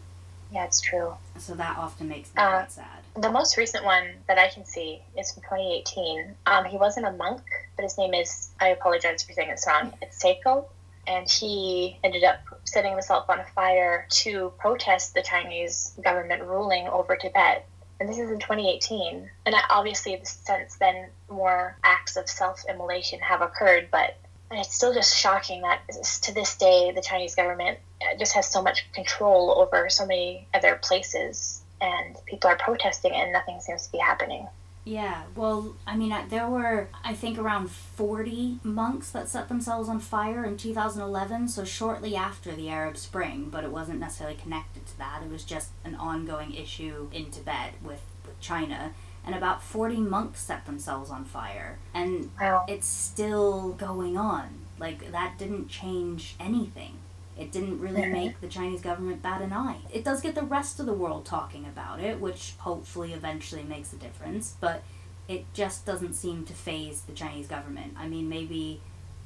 Yeah, 0.52 0.64
it's 0.64 0.80
true. 0.80 1.14
So 1.38 1.54
that 1.54 1.76
often 1.78 2.08
makes 2.08 2.28
me 2.34 2.42
Uh, 2.42 2.66
sad. 2.66 2.86
The 3.16 3.30
most 3.30 3.56
recent 3.56 3.84
one 3.84 4.14
that 4.26 4.38
I 4.38 4.48
can 4.48 4.64
see 4.64 5.02
is 5.16 5.32
from 5.32 5.42
2018. 5.42 6.34
Um, 6.46 6.64
he 6.64 6.76
wasn't 6.76 7.06
a 7.06 7.12
monk, 7.12 7.42
but 7.76 7.82
his 7.82 7.98
name 7.98 8.14
is, 8.14 8.50
I 8.60 8.68
apologize 8.68 9.22
for 9.22 9.32
saying 9.32 9.50
this 9.50 9.66
wrong, 9.66 9.92
it's 10.00 10.22
Seiko. 10.22 10.64
And 11.06 11.28
he 11.30 11.98
ended 12.04 12.24
up 12.24 12.40
setting 12.72 12.92
himself 12.92 13.28
on 13.28 13.40
fire 13.54 14.06
to 14.10 14.52
protest 14.58 15.14
the 15.14 15.22
Chinese 15.22 15.92
government 16.02 16.42
ruling 16.42 16.86
over 16.88 17.16
Tibet. 17.16 17.66
And 18.00 18.08
this 18.08 18.18
is 18.18 18.30
in 18.30 18.38
2018. 18.38 19.28
And 19.46 19.54
obviously, 19.70 20.20
since 20.22 20.76
then, 20.76 21.08
more 21.28 21.76
acts 21.82 22.16
of 22.16 22.28
self 22.28 22.64
immolation 22.68 23.20
have 23.20 23.42
occurred, 23.42 23.88
but 23.90 24.16
it's 24.50 24.74
still 24.74 24.94
just 24.94 25.16
shocking 25.16 25.62
that 25.62 25.82
to 26.22 26.32
this 26.32 26.56
day, 26.56 26.92
the 26.94 27.02
Chinese 27.02 27.34
government 27.34 27.78
uh, 28.02 28.16
just 28.18 28.32
has 28.34 28.50
so 28.50 28.62
much 28.62 28.90
control 28.92 29.54
over 29.58 29.88
so 29.90 30.06
many 30.06 30.46
other 30.54 30.76
places 30.82 31.62
and 31.80 32.16
people 32.26 32.50
are 32.50 32.56
protesting 32.56 33.12
and 33.12 33.32
nothing 33.32 33.60
seems 33.60 33.86
to 33.86 33.92
be 33.92 33.98
happening. 33.98 34.48
Yeah, 34.88 35.24
well, 35.36 35.76
I 35.86 35.98
mean, 35.98 36.14
there 36.30 36.48
were, 36.48 36.88
I 37.04 37.12
think, 37.12 37.36
around 37.38 37.70
40 37.70 38.60
monks 38.62 39.10
that 39.10 39.28
set 39.28 39.50
themselves 39.50 39.86
on 39.86 40.00
fire 40.00 40.46
in 40.46 40.56
2011, 40.56 41.48
so 41.48 41.62
shortly 41.64 42.16
after 42.16 42.54
the 42.54 42.70
Arab 42.70 42.96
Spring, 42.96 43.48
but 43.50 43.64
it 43.64 43.70
wasn't 43.70 44.00
necessarily 44.00 44.36
connected 44.36 44.86
to 44.86 44.96
that. 44.96 45.22
It 45.22 45.30
was 45.30 45.44
just 45.44 45.72
an 45.84 45.94
ongoing 45.94 46.54
issue 46.54 47.10
in 47.12 47.30
Tibet 47.30 47.74
with, 47.84 48.00
with 48.24 48.40
China. 48.40 48.92
And 49.26 49.34
about 49.34 49.62
40 49.62 49.98
monks 49.98 50.40
set 50.40 50.64
themselves 50.64 51.10
on 51.10 51.26
fire. 51.26 51.78
And 51.92 52.30
Wow. 52.40 52.64
it's 52.66 52.86
still 52.86 53.72
going 53.74 54.16
on. 54.16 54.60
Like, 54.78 55.12
that 55.12 55.36
didn't 55.36 55.68
change 55.68 56.34
anything. 56.40 56.94
It 57.38 57.52
didn't 57.52 57.80
really 57.80 58.06
make 58.06 58.40
the 58.40 58.48
Chinese 58.48 58.80
government 58.80 59.22
bat 59.22 59.40
an 59.42 59.52
eye. 59.52 59.76
It 59.92 60.04
does 60.04 60.20
get 60.20 60.34
the 60.34 60.42
rest 60.42 60.80
of 60.80 60.86
the 60.86 60.92
world 60.92 61.24
talking 61.24 61.64
about 61.66 62.00
it, 62.00 62.20
which 62.20 62.54
hopefully 62.58 63.12
eventually 63.12 63.62
makes 63.62 63.92
a 63.92 63.96
difference, 63.96 64.56
but 64.60 64.82
it 65.28 65.44
just 65.54 65.86
doesn't 65.86 66.14
seem 66.14 66.44
to 66.46 66.52
phase 66.52 67.02
the 67.02 67.12
Chinese 67.12 67.46
government. 67.46 67.94
I 67.96 68.08
mean, 68.08 68.28
maybe 68.28 68.80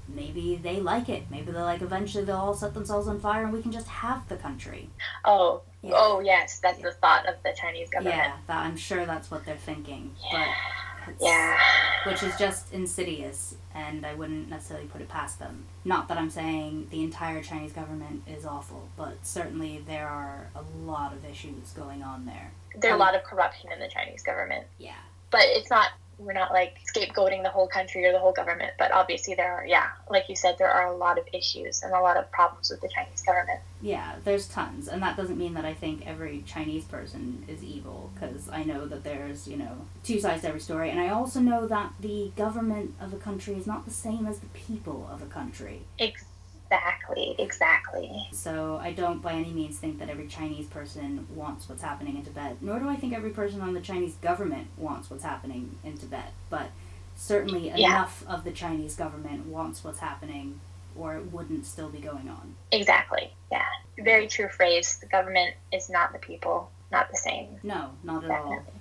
maybe 0.09 0.57
they 0.63 0.81
like 0.81 1.09
it. 1.09 1.23
Maybe 1.31 1.53
they're 1.53 1.63
like 1.63 1.81
eventually 1.81 2.25
they'll 2.25 2.37
all 2.37 2.55
set 2.55 2.75
themselves 2.75 3.07
on 3.09 3.21
fire 3.21 3.45
and 3.45 3.53
we 3.53 3.63
can 3.63 3.73
just 3.73 3.89
have 3.89 4.29
the 4.29 4.37
country. 4.37 4.91
Oh, 5.25 5.63
Yeah. 5.81 5.93
oh 5.95 6.21
yes, 6.21 6.59
that's 6.61 6.81
the 6.83 6.91
thought 6.93 7.27
of 7.27 7.37
the 7.45 7.55
Chinese 7.57 7.89
government. 7.89 8.17
Yeah, 8.17 8.33
that, 8.49 8.59
I'm 8.67 8.77
sure 8.77 9.07
that's 9.07 9.31
what 9.31 9.45
they're 9.47 9.57
thinking. 9.57 10.15
Yeah. 10.33 10.45
But 10.45 10.82
Yeah. 11.21 11.59
which 12.05 12.23
is 12.23 12.37
just 12.37 12.73
insidious, 12.73 13.55
and 13.75 14.05
I 14.05 14.15
wouldn't 14.15 14.49
necessarily 14.49 14.87
put 14.89 15.01
it 15.01 15.09
past 15.09 15.39
them. 15.39 15.67
Not 15.85 16.09
that 16.09 16.19
I'm 16.19 16.31
saying 16.31 16.89
the 16.91 17.03
entire 17.03 17.43
Chinese 17.43 17.73
government 17.73 18.23
is 18.27 18.45
awful, 18.45 18.89
but 18.97 19.15
certainly 19.25 19.85
there 19.87 20.09
are 20.09 20.51
a 20.57 20.63
lot 20.85 21.13
of 21.13 21.25
issues 21.25 21.71
going 21.71 22.03
on 22.03 22.27
there. 22.27 22.51
There's 22.75 22.95
Um, 22.95 23.01
a 23.01 23.05
lot 23.05 23.15
of 23.15 23.23
corruption 23.23 23.71
in 23.71 23.79
the 23.79 23.89
Chinese 23.89 24.23
government, 24.23 24.67
Yeah. 24.79 24.95
but 25.31 25.43
it's 25.45 25.71
not 25.71 25.91
we're 26.25 26.33
not 26.33 26.53
like 26.53 26.79
scapegoating 26.95 27.43
the 27.43 27.51
whole 27.51 27.69
country 27.69 28.05
or 28.05 28.13
the 28.13 28.19
whole 28.19 28.33
government, 28.33 28.73
but 28.79 28.93
obviously 28.93 29.35
there 29.35 29.53
are, 29.53 29.67
yeah, 29.67 29.89
like 30.09 30.29
you 30.29 30.37
said, 30.37 30.57
there 30.59 30.71
are 30.71 30.87
a 30.87 30.97
lot 30.97 31.19
of 31.19 31.25
issues 31.33 31.83
and 31.83 31.93
a 31.93 32.01
lot 32.01 32.17
of 32.17 32.31
problems 32.31 32.71
with 32.71 32.81
the 32.81 32.89
Chinese 32.89 33.23
government. 33.23 33.61
Yeah, 33.81 34.15
there's 34.25 34.47
tons, 34.49 34.89
and 34.89 35.03
that 35.03 35.17
doesn't 35.17 35.39
mean 35.39 35.55
that 35.55 35.65
I 35.65 35.75
think 35.75 36.07
every 36.07 36.43
Chinese 36.47 36.85
person 36.85 37.45
is 37.49 37.63
evil, 37.65 38.11
because 38.15 38.49
I 38.49 38.63
know 38.65 38.87
that 38.87 39.05
there's, 39.05 39.49
you 39.49 39.57
know, 39.57 39.87
two 40.05 40.21
sides 40.21 40.43
to 40.43 40.49
every 40.49 40.61
story, 40.61 40.91
and 40.91 41.01
I 41.01 41.09
also 41.09 41.41
know 41.41 41.67
that 41.67 41.93
the 42.01 42.31
government 42.37 42.95
of 43.01 43.13
a 43.13 43.17
country 43.17 43.55
is 43.55 43.67
not 43.67 43.85
the 43.85 43.91
same 43.91 44.27
as 44.27 44.39
the 44.39 44.47
people 44.49 45.09
of 45.13 45.23
a 45.23 45.27
country. 45.27 45.83
Exactly, 45.99 46.29
exactly. 46.73 47.35
Exactly. 47.39 48.29
So 48.33 48.79
I 48.83 48.93
don't 48.93 49.23
by 49.23 49.33
any 49.33 49.51
means 49.53 49.79
think 49.79 49.99
that 49.99 50.09
every 50.09 50.27
Chinese 50.27 50.67
person 50.67 51.27
wants 51.35 51.69
what's 51.69 51.83
happening 51.83 52.17
in 52.17 52.25
Tibet, 52.25 52.57
nor 52.61 52.79
do 52.79 52.89
I 52.89 52.97
think 52.97 53.13
every 53.13 53.31
person 53.31 53.61
on 53.61 53.75
the 53.75 53.81
Chinese 53.81 54.15
government 54.17 54.69
wants 54.77 55.11
what's 55.11 55.25
happening 55.25 55.77
in 55.85 55.97
Tibet, 55.99 56.33
but 56.51 56.71
certainly 57.15 57.69
Yeah. 57.69 57.77
enough 57.77 58.25
of 58.27 58.45
the 58.45 58.53
Chinese 58.53 58.95
government 58.95 59.47
wants 59.47 59.85
what's 59.85 59.99
happening 60.01 60.61
or 60.97 61.17
it 61.17 61.33
wouldn't 61.33 61.65
still 61.67 61.89
be 61.89 61.99
going 61.99 62.29
on. 62.29 62.55
Exactly, 62.71 63.33
yeah. 63.51 63.65
Very 63.99 64.27
true 64.27 64.49
phrase. 64.49 64.99
The 64.99 65.07
government 65.07 65.55
is 65.73 65.89
not 65.89 66.13
the 66.13 66.19
people, 66.19 66.71
not 66.91 67.11
the 67.11 67.17
same. 67.17 67.59
No, 67.63 67.91
not 68.03 68.25
at 68.25 68.31
all. 68.31 68.51
Definitely. 68.51 68.81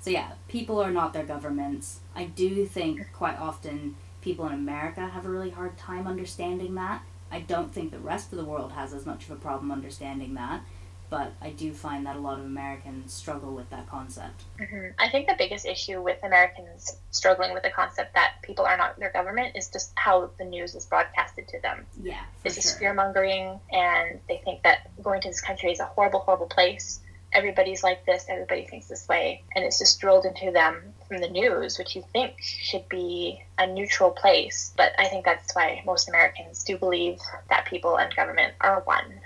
So 0.00 0.10
yeah, 0.10 0.32
people 0.48 0.82
are 0.82 0.90
not 0.90 1.12
their 1.12 1.24
governments. 1.24 2.00
I 2.14 2.24
do 2.24 2.66
think 2.66 3.12
quite 3.12 3.38
often 3.38 3.96
people 4.20 4.46
in 4.46 4.52
America 4.52 5.06
have 5.08 5.26
a 5.26 5.28
really 5.28 5.50
hard 5.50 5.76
time 5.76 6.06
understanding 6.06 6.74
that. 6.76 7.02
I 7.32 7.40
don't 7.40 7.72
think 7.72 7.90
the 7.90 7.98
rest 7.98 8.30
of 8.32 8.38
the 8.38 8.44
world 8.44 8.72
has 8.72 8.92
as 8.92 9.06
much 9.06 9.24
of 9.24 9.30
a 9.30 9.36
problem 9.36 9.72
understanding 9.72 10.34
that, 10.34 10.60
but 11.08 11.32
I 11.40 11.50
do 11.50 11.72
find 11.72 12.06
that 12.06 12.16
a 12.16 12.18
lot 12.20 12.38
of 12.38 12.44
Americans 12.44 13.12
struggle 13.12 13.54
with 13.54 13.68
that 13.70 13.88
concept. 13.88 14.42
hmm 14.58 14.88
I 14.98 15.08
think 15.08 15.26
the 15.26 15.34
biggest 15.38 15.64
issue 15.66 16.02
with 16.02 16.18
Americans 16.22 16.96
struggling 17.10 17.54
with 17.54 17.62
the 17.62 17.70
concept 17.70 18.14
that 18.14 18.34
people 18.42 18.64
are 18.66 18.76
not 18.76 18.98
their 18.98 19.12
government 19.12 19.56
is 19.56 19.68
just 19.68 19.92
how 19.94 20.30
the 20.38 20.44
news 20.44 20.74
is 20.74 20.84
broadcasted 20.86 21.48
to 21.48 21.60
them. 21.60 21.86
Yeah, 22.02 22.20
It's 22.44 22.54
just 22.54 22.78
fear 22.78 22.92
mongering, 22.94 23.58
and 23.72 24.20
they 24.28 24.40
think 24.44 24.62
that 24.64 24.90
going 25.02 25.22
to 25.22 25.28
this 25.28 25.40
country 25.40 25.72
is 25.72 25.80
a 25.80 25.86
horrible, 25.86 26.20
horrible 26.20 26.46
place. 26.46 27.00
Everybody's 27.32 27.82
like 27.82 28.04
this, 28.04 28.26
everybody 28.28 28.66
thinks 28.66 28.88
this 28.88 29.08
way, 29.08 29.42
and 29.56 29.64
it's 29.64 29.78
just 29.78 29.98
drilled 30.00 30.26
into 30.26 30.50
them 30.50 30.92
from 31.12 31.20
the 31.20 31.28
news, 31.28 31.78
which 31.78 31.94
you 31.94 32.02
think 32.12 32.36
should 32.40 32.88
be 32.88 33.42
a 33.58 33.66
neutral 33.66 34.10
place. 34.10 34.72
But 34.76 34.92
I 34.98 35.08
think 35.08 35.26
that's 35.26 35.54
why 35.54 35.82
most 35.84 36.08
Americans 36.08 36.64
do 36.64 36.78
believe 36.78 37.18
that 37.50 37.66
people 37.66 37.98
and 37.98 38.14
government 38.16 38.54
are 38.62 38.80
one. 38.80 39.20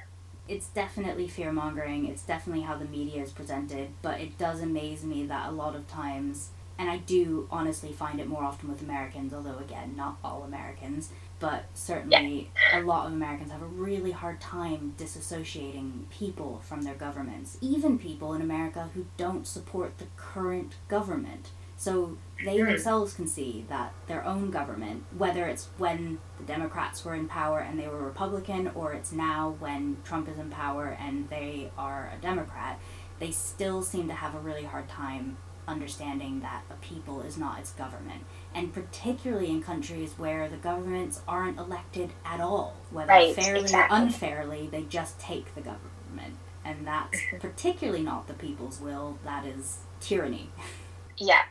it's 0.48 0.68
definitely 0.68 1.26
fear 1.28 1.52
mongering. 1.52 2.06
It's 2.06 2.22
definitely 2.22 2.62
how 2.62 2.76
the 2.76 2.84
media 2.84 3.22
is 3.22 3.30
presented, 3.32 3.88
but 4.02 4.20
it 4.20 4.38
does 4.38 4.60
amaze 4.60 5.02
me 5.04 5.26
that 5.26 5.48
a 5.48 5.52
lot 5.52 5.74
of 5.74 5.88
times, 5.88 6.50
and 6.78 6.88
I 6.90 6.98
do 6.98 7.48
honestly 7.50 7.92
find 7.92 8.20
it 8.20 8.28
more 8.28 8.44
often 8.44 8.68
with 8.68 8.82
Americans, 8.82 9.32
although 9.34 9.58
again, 9.58 9.94
not 9.96 10.18
all 10.22 10.44
Americans, 10.44 11.10
but 11.38 11.64
certainly 11.74 12.50
a 12.72 12.80
lot 12.80 13.06
of 13.06 13.12
Americans 13.12 13.50
have 13.50 13.62
a 13.62 13.66
really 13.66 14.12
hard 14.12 14.40
time 14.40 14.94
disassociating 14.96 16.08
people 16.10 16.62
from 16.64 16.82
their 16.82 16.94
governments, 16.94 17.58
even 17.60 17.98
people 17.98 18.32
in 18.32 18.40
America 18.40 18.90
who 18.94 19.06
don't 19.16 19.46
support 19.46 19.98
the 19.98 20.06
current 20.16 20.74
government. 20.88 21.48
So 21.76 22.16
they 22.44 22.56
themselves 22.60 23.12
can 23.14 23.26
see 23.26 23.64
that 23.68 23.92
their 24.06 24.24
own 24.24 24.50
government, 24.50 25.04
whether 25.16 25.46
it's 25.46 25.68
when 25.78 26.18
the 26.38 26.44
Democrats 26.44 27.04
were 27.04 27.14
in 27.14 27.28
power 27.28 27.58
and 27.60 27.78
they 27.78 27.86
were 27.88 27.98
Republican, 28.02 28.70
or 28.74 28.92
it's 28.92 29.12
now 29.12 29.56
when 29.58 29.98
Trump 30.04 30.28
is 30.28 30.38
in 30.38 30.50
power 30.50 30.96
and 30.98 31.28
they 31.28 31.70
are 31.76 32.12
a 32.16 32.20
Democrat, 32.20 32.78
they 33.18 33.30
still 33.30 33.82
seem 33.82 34.08
to 34.08 34.14
have 34.14 34.34
a 34.34 34.38
really 34.38 34.64
hard 34.64 34.88
time 34.88 35.36
understanding 35.68 36.40
that 36.40 36.62
the 36.68 36.74
people 36.76 37.20
is 37.22 37.36
not 37.36 37.58
its 37.58 37.72
government. 37.72 38.22
And 38.54 38.72
particularly 38.72 39.50
in 39.50 39.62
countries 39.62 40.14
where 40.16 40.48
the 40.48 40.56
governments 40.56 41.20
aren't 41.26 41.58
elected 41.58 42.10
at 42.24 42.40
all, 42.40 42.76
whether 42.90 43.08
Right, 43.08 43.34
fairly 43.34 43.62
exactly. 43.62 43.98
or 43.98 44.02
unfairly, 44.02 44.68
they 44.68 44.82
just 44.84 45.18
take 45.18 45.54
the 45.54 45.60
government. 45.60 46.36
And 46.64 46.86
that's 46.86 47.18
particularly 47.40 48.02
not 48.02 48.28
the 48.28 48.34
people's 48.34 48.80
will, 48.80 49.18
that 49.24 49.44
is 49.44 49.78
tyranny. 50.00 50.50
Yeah. 51.18 51.42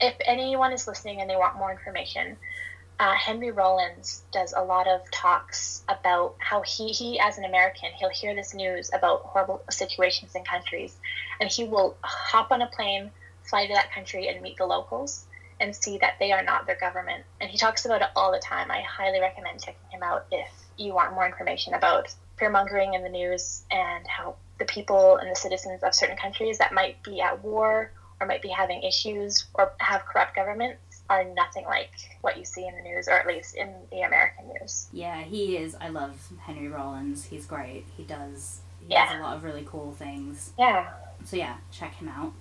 If 0.00 0.14
anyone 0.24 0.72
is 0.72 0.86
listening 0.86 1.20
and 1.20 1.28
they 1.28 1.36
want 1.36 1.56
more 1.56 1.70
information, 1.70 2.36
uh, 2.98 3.14
Henry 3.14 3.50
Rollins 3.50 4.22
does 4.30 4.52
a 4.54 4.62
lot 4.62 4.86
of 4.86 5.10
talks 5.10 5.82
about 5.88 6.36
how 6.38 6.62
he, 6.62 6.88
he, 6.88 7.18
as 7.18 7.38
an 7.38 7.44
American, 7.44 7.90
he'll 7.98 8.10
hear 8.10 8.34
this 8.34 8.54
news 8.54 8.90
about 8.92 9.22
horrible 9.22 9.62
situations 9.70 10.34
in 10.34 10.44
countries, 10.44 10.96
and 11.40 11.50
he 11.50 11.64
will 11.64 11.96
hop 12.02 12.50
on 12.50 12.60
a 12.60 12.66
plane, 12.66 13.10
fly 13.42 13.66
to 13.66 13.72
that 13.72 13.92
country, 13.92 14.28
and 14.28 14.42
meet 14.42 14.58
the 14.58 14.66
locals 14.66 15.24
and 15.60 15.74
see 15.74 15.98
that 15.98 16.16
they 16.18 16.32
are 16.32 16.42
not 16.42 16.66
their 16.66 16.78
government. 16.78 17.24
And 17.40 17.50
he 17.50 17.56
talks 17.56 17.84
about 17.84 18.02
it 18.02 18.08
all 18.16 18.32
the 18.32 18.38
time. 18.38 18.70
I 18.70 18.82
highly 18.82 19.20
recommend 19.20 19.62
checking 19.62 19.90
him 19.90 20.02
out 20.02 20.26
if 20.30 20.48
you 20.76 20.94
want 20.94 21.14
more 21.14 21.26
information 21.26 21.74
about 21.74 22.14
fear 22.38 22.50
mongering 22.50 22.94
in 22.94 23.02
the 23.02 23.08
news 23.08 23.62
and 23.70 24.06
how 24.06 24.36
the 24.58 24.64
people 24.66 25.16
and 25.16 25.30
the 25.30 25.36
citizens 25.36 25.82
of 25.82 25.94
certain 25.94 26.16
countries 26.16 26.58
that 26.58 26.72
might 26.72 27.02
be 27.02 27.20
at 27.20 27.42
war 27.42 27.92
or 28.20 28.26
might 28.26 28.42
be 28.42 28.48
having 28.48 28.82
issues 28.82 29.46
or 29.54 29.72
have 29.78 30.04
corrupt 30.04 30.36
governments 30.36 31.02
are 31.08 31.24
nothing 31.24 31.64
like 31.64 31.90
what 32.20 32.36
you 32.36 32.44
see 32.44 32.66
in 32.66 32.74
the 32.76 32.82
news, 32.82 33.08
or 33.08 33.12
at 33.14 33.26
least 33.26 33.56
in 33.56 33.72
the 33.90 34.02
American 34.02 34.46
news. 34.60 34.86
Yeah, 34.92 35.22
he 35.22 35.56
is. 35.56 35.74
I 35.80 35.88
love 35.88 36.28
Henry 36.40 36.68
Rollins. 36.68 37.24
He's 37.24 37.46
great. 37.46 37.84
He 37.96 38.04
does. 38.04 38.60
He 38.86 38.92
Yeah. 38.94 39.06
does 39.08 39.18
a 39.18 39.22
lot 39.22 39.36
of 39.36 39.42
really 39.44 39.64
cool 39.66 39.92
things. 39.92 40.52
Yeah. 40.58 40.92
So 41.24 41.36
yeah, 41.36 41.56
check 41.72 41.94
him 41.94 42.08
out. 42.08 42.32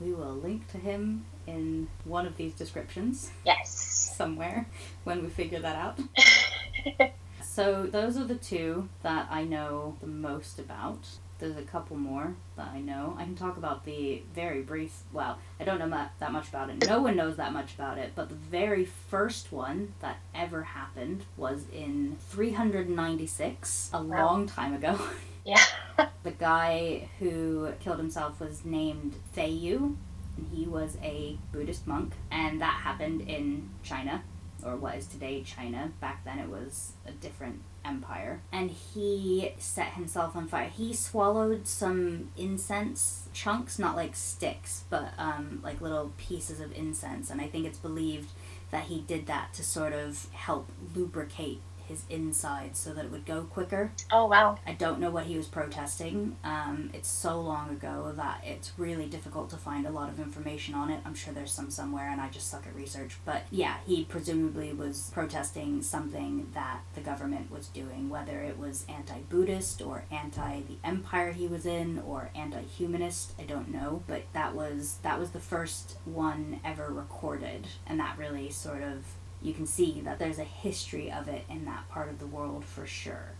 We 0.00 0.12
will 0.12 0.34
link 0.34 0.70
to 0.72 0.78
him 0.78 1.24
in 1.46 1.88
one 2.04 2.26
of 2.26 2.36
these 2.36 2.52
descriptions 2.54 3.30
Yes. 3.46 3.70
somewhere 4.16 4.66
when 5.04 5.22
we 5.22 5.28
figure 5.30 5.60
that 5.60 5.76
out. 5.76 5.98
So 7.44 7.84
those 7.84 8.16
are 8.16 8.24
the 8.24 8.36
two 8.36 8.88
that 9.02 9.26
I 9.30 9.44
know 9.44 9.96
the 10.00 10.06
most 10.06 10.58
about. 10.58 11.06
There's 11.42 11.56
a 11.56 11.62
couple 11.62 11.96
more 11.96 12.34
that 12.56 12.68
I 12.72 12.80
know. 12.80 13.16
I 13.18 13.24
can 13.24 13.34
talk 13.34 13.56
about 13.56 13.84
the 13.84 14.22
very 14.32 14.62
brief. 14.62 15.00
Well, 15.12 15.38
I 15.58 15.64
don't 15.64 15.80
know 15.80 15.88
mu- 15.88 16.04
that 16.20 16.30
much 16.30 16.48
about 16.48 16.70
it. 16.70 16.86
No 16.86 17.02
one 17.02 17.16
knows 17.16 17.34
that 17.38 17.52
much 17.52 17.74
about 17.74 17.98
it. 17.98 18.12
But 18.14 18.28
the 18.28 18.36
very 18.36 18.84
first 18.84 19.50
one 19.50 19.92
that 19.98 20.18
ever 20.36 20.62
happened 20.62 21.24
was 21.36 21.64
in 21.72 22.16
396, 22.28 23.90
a 23.92 24.00
Wow. 24.04 24.24
long 24.26 24.46
time 24.46 24.72
ago. 24.74 24.96
Yeah. 25.44 25.58
The 26.22 26.30
guy 26.30 27.08
who 27.18 27.72
killed 27.80 27.98
himself 27.98 28.38
was 28.38 28.64
named 28.64 29.16
Feiyu, 29.36 29.96
and 30.36 30.46
he 30.54 30.66
was 30.66 30.96
a 31.02 31.36
Buddhist 31.50 31.84
monk, 31.88 32.12
and 32.30 32.60
that 32.62 32.74
happened 32.84 33.22
in 33.22 33.68
China, 33.82 34.22
or 34.64 34.76
what 34.76 34.94
is 34.94 35.08
today 35.08 35.42
China. 35.42 35.90
Back 36.00 36.24
then 36.24 36.38
it 36.38 36.48
was 36.48 36.92
a 37.04 37.10
different 37.10 37.62
empire. 37.84 38.40
And 38.52 38.70
he 38.70 39.54
set 39.58 39.94
himself 39.94 40.36
on 40.36 40.48
fire. 40.48 40.68
He 40.68 40.92
swallowed 40.94 41.66
some 41.66 42.30
incense 42.36 43.28
chunks, 43.32 43.78
not 43.78 43.96
like 43.96 44.14
sticks, 44.14 44.84
but 44.90 45.12
um, 45.18 45.60
like 45.62 45.80
little 45.80 46.12
pieces 46.16 46.60
of 46.60 46.72
incense, 46.76 47.30
and 47.30 47.40
I 47.40 47.46
think 47.46 47.66
it's 47.66 47.78
believed 47.78 48.30
that 48.70 48.84
he 48.84 49.00
did 49.00 49.26
that 49.26 49.52
to 49.54 49.62
sort 49.62 49.92
of 49.92 50.26
help 50.32 50.68
lubricate 50.94 51.60
his 51.86 52.04
insides 52.08 52.78
so 52.78 52.92
that 52.92 53.04
it 53.04 53.10
would 53.10 53.26
go 53.26 53.42
quicker. 53.42 53.92
Oh 54.10 54.26
wow. 54.26 54.58
I 54.66 54.72
don't 54.72 55.00
know 55.00 55.10
what 55.10 55.24
he 55.24 55.36
was 55.36 55.46
protesting. 55.46 56.36
Um, 56.44 56.90
it's 56.92 57.08
so 57.08 57.40
long 57.40 57.70
ago 57.70 58.12
that 58.16 58.42
it's 58.44 58.72
really 58.76 59.06
difficult 59.06 59.50
to 59.50 59.56
find 59.56 59.86
a 59.86 59.90
lot 59.90 60.08
of 60.08 60.18
information 60.20 60.74
on 60.74 60.90
it. 60.90 61.00
I'm 61.04 61.14
sure 61.14 61.32
there's 61.32 61.52
some 61.52 61.70
somewhere, 61.70 62.08
and 62.08 62.20
I 62.20 62.28
just 62.28 62.48
suck 62.48 62.66
at 62.66 62.74
research. 62.74 63.16
But 63.24 63.42
yeah, 63.50 63.76
he 63.86 64.04
presumably 64.04 64.72
was 64.72 65.10
protesting 65.12 65.82
something 65.82 66.48
that 66.54 66.80
the 66.94 67.00
government 67.00 67.50
was 67.50 67.68
doing, 67.68 68.08
whether 68.08 68.40
it 68.40 68.58
was 68.58 68.84
anti 68.88 69.20
Buddhist 69.28 69.82
or 69.82 70.04
anti 70.10 70.60
the 70.62 70.76
empire 70.84 71.32
he 71.32 71.46
was 71.46 71.66
in 71.66 72.00
or 72.00 72.30
anti 72.34 72.62
humanist. 72.62 73.32
I 73.38 73.44
don't 73.44 73.72
know. 73.72 74.02
But 74.06 74.24
that 74.32 74.54
was 74.54 74.98
that 75.02 75.18
was 75.18 75.30
the 75.30 75.40
first 75.40 75.96
one 76.04 76.60
ever 76.64 76.88
recorded, 76.88 77.66
and 77.86 77.98
that 78.00 78.18
really 78.18 78.50
sort 78.50 78.82
of 78.82 79.04
you 79.42 79.52
can 79.52 79.66
see 79.66 80.00
that 80.04 80.18
there's 80.18 80.38
a 80.38 80.44
history 80.44 81.10
of 81.10 81.28
it 81.28 81.44
in 81.50 81.64
that 81.64 81.88
part 81.88 82.08
of 82.08 82.18
the 82.18 82.26
world 82.26 82.64
for 82.64 82.86
sure 82.86 83.32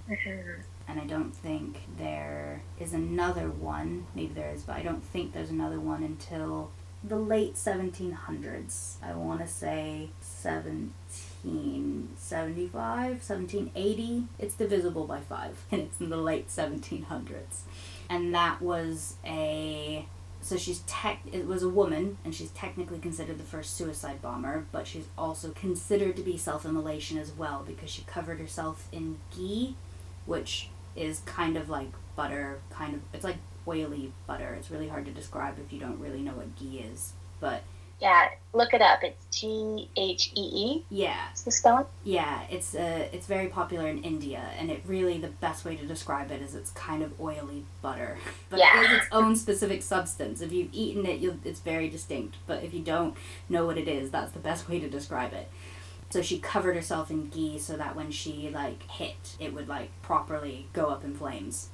and 0.88 1.00
I 1.00 1.04
don't 1.04 1.34
think 1.34 1.78
there 1.96 2.62
is 2.78 2.92
another 2.92 3.48
one. 3.48 4.06
Maybe 4.14 4.34
there 4.34 4.50
is, 4.50 4.62
but 4.62 4.76
I 4.76 4.82
don't 4.82 5.02
think 5.02 5.32
there's 5.32 5.50
another 5.50 5.80
one 5.80 6.02
until 6.02 6.70
the 7.04 7.16
late 7.16 7.54
1700s. 7.54 8.96
I 9.02 9.14
want 9.14 9.40
to 9.40 9.48
say 9.48 10.10
1775, 10.20 13.10
1780. 13.10 14.28
It's 14.38 14.54
divisible 14.54 15.06
by 15.06 15.20
5, 15.20 15.66
and 15.72 15.82
it's 15.82 16.00
in 16.00 16.10
the 16.10 16.16
late 16.16 16.48
1700s. 16.48 17.62
And 18.08 18.34
that 18.34 18.60
was 18.60 19.14
a 19.24 20.06
so 20.42 20.56
she's 20.56 20.80
tech 20.80 21.20
it 21.30 21.46
was 21.46 21.62
a 21.62 21.68
woman 21.68 22.18
and 22.24 22.34
she's 22.34 22.50
technically 22.50 22.98
considered 22.98 23.38
the 23.38 23.44
first 23.44 23.76
suicide 23.76 24.20
bomber 24.20 24.66
but 24.72 24.86
she's 24.86 25.06
also 25.16 25.50
considered 25.50 26.16
to 26.16 26.22
be 26.22 26.36
self-immolation 26.36 27.16
as 27.16 27.32
well 27.32 27.64
because 27.66 27.90
she 27.90 28.02
covered 28.02 28.38
herself 28.38 28.88
in 28.92 29.18
ghee 29.34 29.76
which 30.26 30.68
is 30.94 31.20
kind 31.20 31.56
of 31.56 31.68
like 31.68 31.88
butter 32.16 32.60
kind 32.70 32.94
of 32.94 33.00
it's 33.12 33.24
like 33.24 33.36
oily 33.66 34.12
butter. 34.26 34.54
It's 34.58 34.70
really 34.70 34.88
hard 34.88 35.04
to 35.06 35.12
describe 35.12 35.58
if 35.58 35.72
you 35.72 35.78
don't 35.78 35.98
really 35.98 36.20
know 36.20 36.32
what 36.32 36.56
ghee 36.56 36.80
is. 36.80 37.12
But 37.40 37.62
Yeah, 38.02 38.30
look 38.52 38.74
it 38.74 38.82
up. 38.82 39.04
It's 39.04 39.24
G 39.30 39.88
H 39.96 40.32
E 40.34 40.40
E. 40.40 40.84
Yeah, 40.90 41.32
Is 41.32 41.42
the 41.44 41.52
spelling? 41.52 41.84
yeah. 42.02 42.42
It's 42.50 42.74
uh, 42.74 43.06
it's 43.12 43.28
very 43.28 43.46
popular 43.46 43.86
in 43.86 44.02
India, 44.02 44.42
and 44.58 44.72
it 44.72 44.82
really 44.84 45.18
the 45.18 45.28
best 45.28 45.64
way 45.64 45.76
to 45.76 45.86
describe 45.86 46.32
it 46.32 46.42
is 46.42 46.56
it's 46.56 46.72
kind 46.72 47.04
of 47.04 47.18
oily 47.20 47.64
butter, 47.80 48.18
but 48.50 48.58
it 48.58 48.62
Yeah. 48.64 48.82
is 48.82 48.90
its 49.02 49.06
own 49.12 49.36
specific 49.36 49.82
substance. 49.82 50.40
If 50.40 50.50
you've 50.52 50.70
eaten 50.72 51.06
it, 51.06 51.20
you'll, 51.20 51.36
it's 51.44 51.60
very 51.60 51.88
distinct. 51.88 52.38
But 52.48 52.64
if 52.64 52.74
you 52.74 52.80
don't 52.80 53.16
know 53.48 53.64
what 53.66 53.78
it 53.78 53.86
is, 53.86 54.10
that's 54.10 54.32
the 54.32 54.40
best 54.40 54.68
way 54.68 54.80
to 54.80 54.88
describe 54.88 55.32
it. 55.32 55.48
So 56.10 56.22
she 56.22 56.40
covered 56.40 56.74
herself 56.74 57.08
in 57.08 57.28
ghee 57.28 57.56
so 57.60 57.76
that 57.76 57.94
when 57.94 58.10
she 58.10 58.50
like 58.52 58.82
hit, 58.90 59.36
it 59.38 59.54
would 59.54 59.68
like 59.68 59.90
properly 60.02 60.66
go 60.72 60.86
up 60.86 61.04
in 61.04 61.14
flames. 61.14 61.68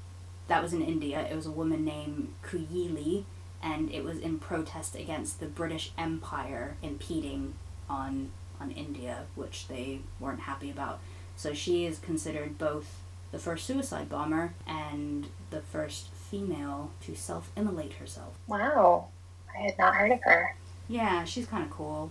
That 0.48 0.62
was 0.62 0.74
in 0.74 0.82
India. 0.82 1.26
It 1.30 1.34
was 1.34 1.46
a 1.46 1.50
woman 1.50 1.86
named 1.86 2.34
Kuyili, 2.44 3.24
and 3.62 3.90
it 3.90 4.04
was 4.04 4.18
in 4.18 4.38
protest 4.38 4.94
against 4.94 5.40
the 5.40 5.46
British 5.46 5.92
Empire 5.98 6.76
impeding 6.82 7.54
on 7.88 8.30
on 8.60 8.70
India, 8.72 9.24
which 9.34 9.68
they 9.68 10.00
weren't 10.18 10.40
happy 10.40 10.70
about. 10.70 10.98
So 11.36 11.54
she 11.54 11.86
is 11.86 11.98
considered 11.98 12.58
both 12.58 13.00
the 13.30 13.38
first 13.38 13.66
suicide 13.66 14.08
bomber 14.08 14.54
and 14.66 15.28
the 15.50 15.60
first 15.60 16.08
female 16.08 16.90
to 17.02 17.14
self-immolate 17.14 17.94
herself. 17.94 18.34
Wow. 18.46 19.08
I 19.54 19.62
had 19.62 19.78
not 19.78 19.94
heard 19.94 20.12
of 20.12 20.20
her. 20.22 20.56
Yeah, 20.88 21.24
she's 21.24 21.46
kind 21.46 21.64
of 21.64 21.70
cool. 21.70 22.10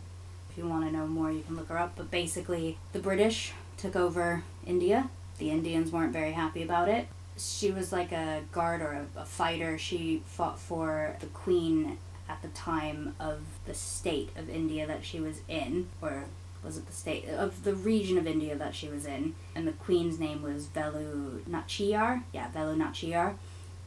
If 0.50 0.58
you 0.58 0.68
want 0.68 0.86
to 0.86 0.96
know 0.96 1.08
more, 1.08 1.32
you 1.32 1.42
can 1.42 1.56
look 1.56 1.70
her 1.70 1.78
up. 1.78 1.94
But 1.96 2.12
basically, 2.12 2.78
the 2.94 3.00
British 3.00 3.54
took 3.78 3.96
over 3.96 4.44
India. 4.66 5.10
The 5.38 5.52
Indians 5.52 5.92
weren't 5.92 6.14
very 6.14 6.32
happy 6.32 6.64
about 6.64 6.88
it. 6.88 7.08
She 7.38 7.72
was 7.72 7.92
like 7.92 8.12
a 8.12 8.42
guard 8.52 8.82
or 8.82 9.06
a, 9.16 9.22
a 9.22 9.26
fighter. 9.26 9.78
She 9.78 10.24
fought 10.26 10.60
for 10.60 11.16
the 11.20 11.28
queen 11.28 11.98
at 12.30 12.42
the 12.42 12.48
time 12.50 13.16
of 13.20 13.40
the 13.66 13.74
state 13.74 14.30
of 14.36 14.50
India 14.50 14.86
that 14.86 15.06
she 15.06 15.20
was 15.20 15.42
in, 15.48 15.88
or 16.02 16.26
was 16.64 16.78
it 16.78 16.86
the 16.88 16.94
state 16.94 17.30
of 17.30 17.64
the 17.64 17.76
region 17.76 18.18
of 18.18 18.28
India 18.28 18.56
that 18.56 18.76
she 18.76 18.90
was 18.90 19.06
in? 19.06 19.36
And 19.56 19.68
the 19.68 19.72
queen's 19.74 20.20
name 20.20 20.42
was 20.42 20.68
Velu 20.68 21.42
Nachiyar. 21.44 22.24
Yeah, 22.34 22.50
Velu 22.52 22.76
Nachiyar. 22.76 23.36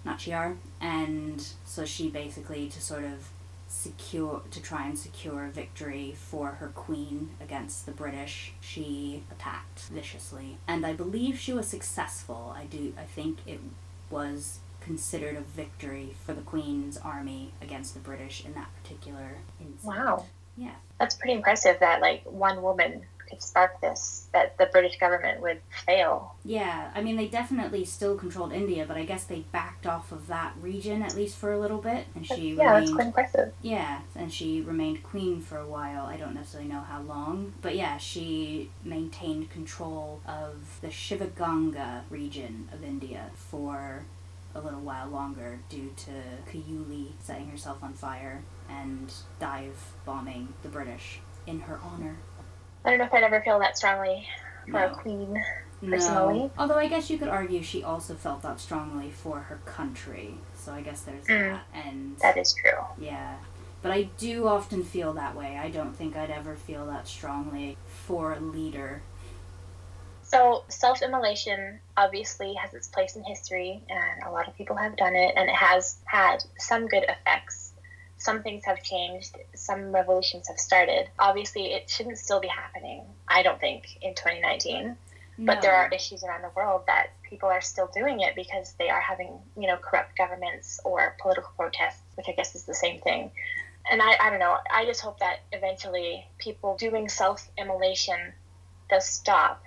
Nachiyar. 0.06 0.56
And 0.80 1.46
so 1.64 1.84
she 1.84 2.08
basically, 2.08 2.68
to 2.68 2.80
sort 2.80 3.04
of 3.04 3.28
secure 3.70 4.42
to 4.50 4.60
try 4.60 4.84
and 4.86 4.98
secure 4.98 5.46
a 5.46 5.50
victory 5.50 6.12
for 6.16 6.48
her 6.52 6.68
queen 6.68 7.30
against 7.40 7.86
the 7.86 7.92
British. 7.92 8.52
She 8.60 9.22
attacked 9.30 9.82
viciously, 9.84 10.58
and 10.66 10.84
I 10.84 10.92
believe 10.92 11.38
she 11.38 11.52
was 11.52 11.68
successful. 11.68 12.52
I 12.54 12.64
do. 12.64 12.92
I 12.98 13.04
think 13.04 13.38
it 13.46 13.60
was 14.10 14.58
considered 14.80 15.36
a 15.36 15.40
victory 15.40 16.14
for 16.26 16.34
the 16.34 16.40
queen's 16.40 16.98
army 16.98 17.52
against 17.62 17.94
the 17.94 18.00
British 18.00 18.44
in 18.44 18.54
that 18.54 18.70
particular 18.82 19.36
incident. 19.60 19.84
Wow. 19.84 20.26
Yeah. 20.56 20.74
That's 20.98 21.14
pretty 21.14 21.34
impressive 21.34 21.78
that 21.80 22.00
like 22.00 22.24
one 22.24 22.62
woman 22.62 23.02
could 23.30 23.42
spark 23.42 23.80
this, 23.80 24.26
that 24.32 24.58
the 24.58 24.66
British 24.66 24.98
government 24.98 25.40
would 25.40 25.60
fail. 25.86 26.34
Yeah, 26.44 26.90
I 26.94 27.00
mean, 27.00 27.16
they 27.16 27.26
definitely 27.26 27.84
still 27.84 28.16
controlled 28.16 28.52
India, 28.52 28.84
but 28.86 28.96
I 28.96 29.04
guess 29.04 29.24
they 29.24 29.44
backed 29.52 29.86
off 29.86 30.12
of 30.12 30.26
that 30.26 30.54
region 30.60 31.02
at 31.02 31.14
least 31.14 31.36
for 31.36 31.52
a 31.52 31.58
little 31.58 31.78
bit, 31.78 32.06
and 32.14 32.26
she 32.26 32.54
yeah, 32.54 32.78
that's 32.78 32.92
quite 32.92 33.06
impressive. 33.06 33.52
Yeah, 33.62 34.00
and 34.14 34.32
she 34.32 34.60
remained 34.60 35.02
queen 35.02 35.40
for 35.40 35.58
a 35.58 35.66
while. 35.66 36.04
I 36.06 36.16
don't 36.16 36.34
necessarily 36.34 36.68
know 36.68 36.80
how 36.80 37.00
long, 37.02 37.54
but 37.62 37.76
yeah, 37.76 37.96
she 37.96 38.70
maintained 38.84 39.50
control 39.50 40.20
of 40.26 40.78
the 40.80 40.88
Shivaganga 40.88 42.02
region 42.10 42.68
of 42.72 42.82
India 42.84 43.30
for 43.34 44.04
a 44.54 44.60
little 44.60 44.80
while 44.80 45.08
longer 45.08 45.60
due 45.68 45.92
to 45.96 46.10
Kuyili 46.50 47.08
setting 47.20 47.48
herself 47.48 47.82
on 47.82 47.92
fire 47.92 48.42
and 48.68 49.12
dive 49.38 49.94
bombing 50.04 50.54
the 50.62 50.68
British 50.68 51.20
in 51.46 51.60
her 51.60 51.78
honor. 51.82 52.16
I 52.84 52.90
don't 52.90 52.98
know 52.98 53.04
if 53.04 53.14
I'd 53.14 53.22
ever 53.22 53.40
feel 53.42 53.58
that 53.58 53.76
strongly 53.76 54.26
for 54.70 54.78
a 54.84 54.90
queen. 54.90 55.42
Personally? 55.86 56.38
No. 56.38 56.50
Although 56.58 56.76
I 56.78 56.88
guess 56.88 57.08
you 57.10 57.18
could 57.18 57.28
argue 57.28 57.62
she 57.62 57.82
also 57.82 58.14
felt 58.14 58.42
that 58.42 58.60
strongly 58.60 59.10
for 59.10 59.40
her 59.40 59.58
country. 59.64 60.34
So 60.56 60.72
I 60.72 60.82
guess 60.82 61.02
there's 61.02 61.26
Mm. 61.26 61.52
that. 61.52 61.64
And 61.72 62.18
That 62.18 62.36
is 62.36 62.52
true. 62.54 62.78
Yeah. 62.98 63.36
But 63.82 63.92
I 63.92 64.02
do 64.18 64.46
often 64.46 64.84
feel 64.84 65.14
that 65.14 65.34
way. 65.34 65.56
I 65.58 65.70
don't 65.70 65.94
think 65.96 66.16
I'd 66.16 66.30
ever 66.30 66.54
feel 66.54 66.86
that 66.86 67.08
strongly 67.08 67.78
for 68.06 68.34
a 68.34 68.40
leader. 68.40 69.02
So, 70.22 70.64
self 70.68 71.02
immolation 71.02 71.80
obviously 71.96 72.54
has 72.54 72.72
its 72.72 72.86
place 72.86 73.16
in 73.16 73.24
history, 73.24 73.82
and 73.88 74.22
a 74.24 74.30
lot 74.30 74.46
of 74.46 74.56
people 74.56 74.76
have 74.76 74.96
done 74.96 75.16
it, 75.16 75.34
and 75.36 75.48
it 75.48 75.56
has 75.56 75.96
had 76.04 76.44
some 76.56 76.86
good 76.86 77.02
effects. 77.04 77.59
Some 78.20 78.42
things 78.42 78.64
have 78.66 78.82
changed, 78.82 79.36
some 79.54 79.92
revolutions 79.92 80.46
have 80.48 80.58
started. 80.58 81.08
Obviously, 81.18 81.72
it 81.72 81.90
shouldn't 81.90 82.18
still 82.18 82.38
be 82.38 82.48
happening, 82.48 83.02
I 83.26 83.42
don't 83.42 83.58
think, 83.58 83.98
in 84.02 84.14
2019. 84.14 84.96
But 85.38 85.62
there 85.62 85.74
are 85.74 85.88
issues 85.88 86.22
around 86.22 86.42
the 86.42 86.50
world 86.54 86.82
that 86.86 87.12
people 87.22 87.48
are 87.48 87.62
still 87.62 87.90
doing 87.94 88.20
it 88.20 88.34
because 88.36 88.74
they 88.78 88.90
are 88.90 89.00
having, 89.00 89.38
you 89.56 89.66
know, 89.66 89.78
corrupt 89.78 90.16
governments 90.18 90.80
or 90.84 91.16
political 91.18 91.50
protests, 91.56 92.02
which 92.14 92.26
I 92.28 92.32
guess 92.32 92.54
is 92.54 92.64
the 92.64 92.74
same 92.74 93.00
thing. 93.00 93.30
And 93.90 94.02
I, 94.02 94.16
I 94.20 94.28
don't 94.28 94.38
know, 94.38 94.58
I 94.70 94.84
just 94.84 95.00
hope 95.00 95.18
that 95.20 95.40
eventually 95.52 96.26
people 96.36 96.76
doing 96.76 97.08
self 97.08 97.48
immolation 97.56 98.34
does 98.90 99.06
stop. 99.06 99.64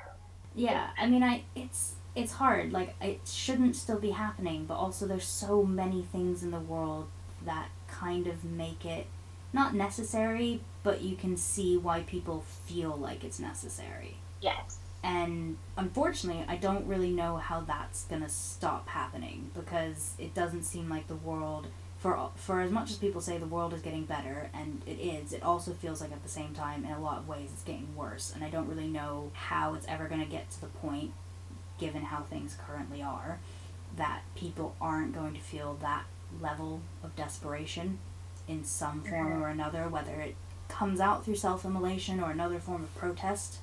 Yeah, 0.53 0.89
I 0.95 1.07
mean, 1.07 1.23
I 1.23 1.43
it's 1.55 1.93
it's 2.15 2.33
hard. 2.33 2.71
Like 2.71 2.93
it 3.01 3.21
shouldn't 3.27 3.75
still 3.75 3.99
be 3.99 4.11
happening, 4.11 4.65
but 4.65 4.75
also 4.75 5.07
there's 5.07 5.27
so 5.27 5.63
many 5.63 6.03
things 6.03 6.43
in 6.43 6.51
the 6.51 6.59
world 6.59 7.07
that 7.45 7.69
kind 7.99 8.27
of 8.27 8.43
make 8.43 8.85
it 8.85 9.07
not 9.53 9.73
necessary, 9.75 10.61
but 10.81 11.01
you 11.01 11.15
can 11.15 11.37
see 11.37 11.77
why 11.77 12.01
people 12.01 12.43
feel 12.65 12.95
like 12.95 13.23
it's 13.23 13.39
necessary. 13.39 14.17
Yes. 14.41 14.79
And 15.03 15.57
unfortunately, 15.77 16.45
I 16.47 16.55
don't 16.55 16.87
really 16.87 17.11
know 17.11 17.37
how 17.37 17.61
that's 17.61 18.05
gonna 18.05 18.29
stop 18.29 18.87
happening 18.87 19.51
because 19.53 20.13
it 20.17 20.33
doesn't 20.33 20.63
seem 20.63 20.89
like 20.89 21.07
the 21.07 21.15
world, 21.15 21.67
for 21.99 22.31
for 22.35 22.61
as 22.61 22.71
much 22.71 22.89
as 22.89 22.97
people 22.97 23.21
say 23.21 23.37
the 23.37 23.45
world 23.45 23.73
is 23.73 23.81
getting 23.81 24.05
better, 24.05 24.49
and 24.53 24.81
it 24.85 24.99
is, 24.99 25.33
it 25.33 25.43
also 25.43 25.73
feels 25.73 26.01
like 26.01 26.11
at 26.11 26.23
the 26.23 26.29
same 26.29 26.53
time, 26.53 26.85
in 26.85 26.91
a 26.91 27.01
lot 27.01 27.17
of 27.17 27.27
ways, 27.27 27.49
it's 27.53 27.63
getting 27.63 27.95
worse. 27.95 28.31
And 28.33 28.43
I 28.43 28.49
don't 28.49 28.67
really 28.67 28.87
know 28.87 29.31
how 29.33 29.73
it's 29.73 29.87
ever 29.87 30.07
gonna 30.07 30.25
get 30.25 30.49
to 30.51 30.61
the 30.61 30.67
point, 30.67 31.11
given 31.79 32.03
how 32.03 32.21
things 32.21 32.57
currently 32.65 33.01
are, 33.01 33.39
that 33.97 34.21
people 34.35 34.75
aren't 34.81 35.13
going 35.13 35.33
to 35.33 35.41
feel 35.41 35.77
that 35.81 36.05
level 36.41 36.81
of 37.03 37.15
desperation 37.15 37.99
in 38.47 38.63
some 38.63 39.01
form 39.01 39.41
or 39.41 39.47
another, 39.49 39.87
whether 39.87 40.19
it 40.21 40.35
comes 40.67 40.99
out 40.99 41.23
through 41.23 41.35
self 41.35 41.65
immolation 41.65 42.19
or 42.19 42.31
another 42.31 42.59
form 42.59 42.83
of 42.83 42.95
protest 42.95 43.59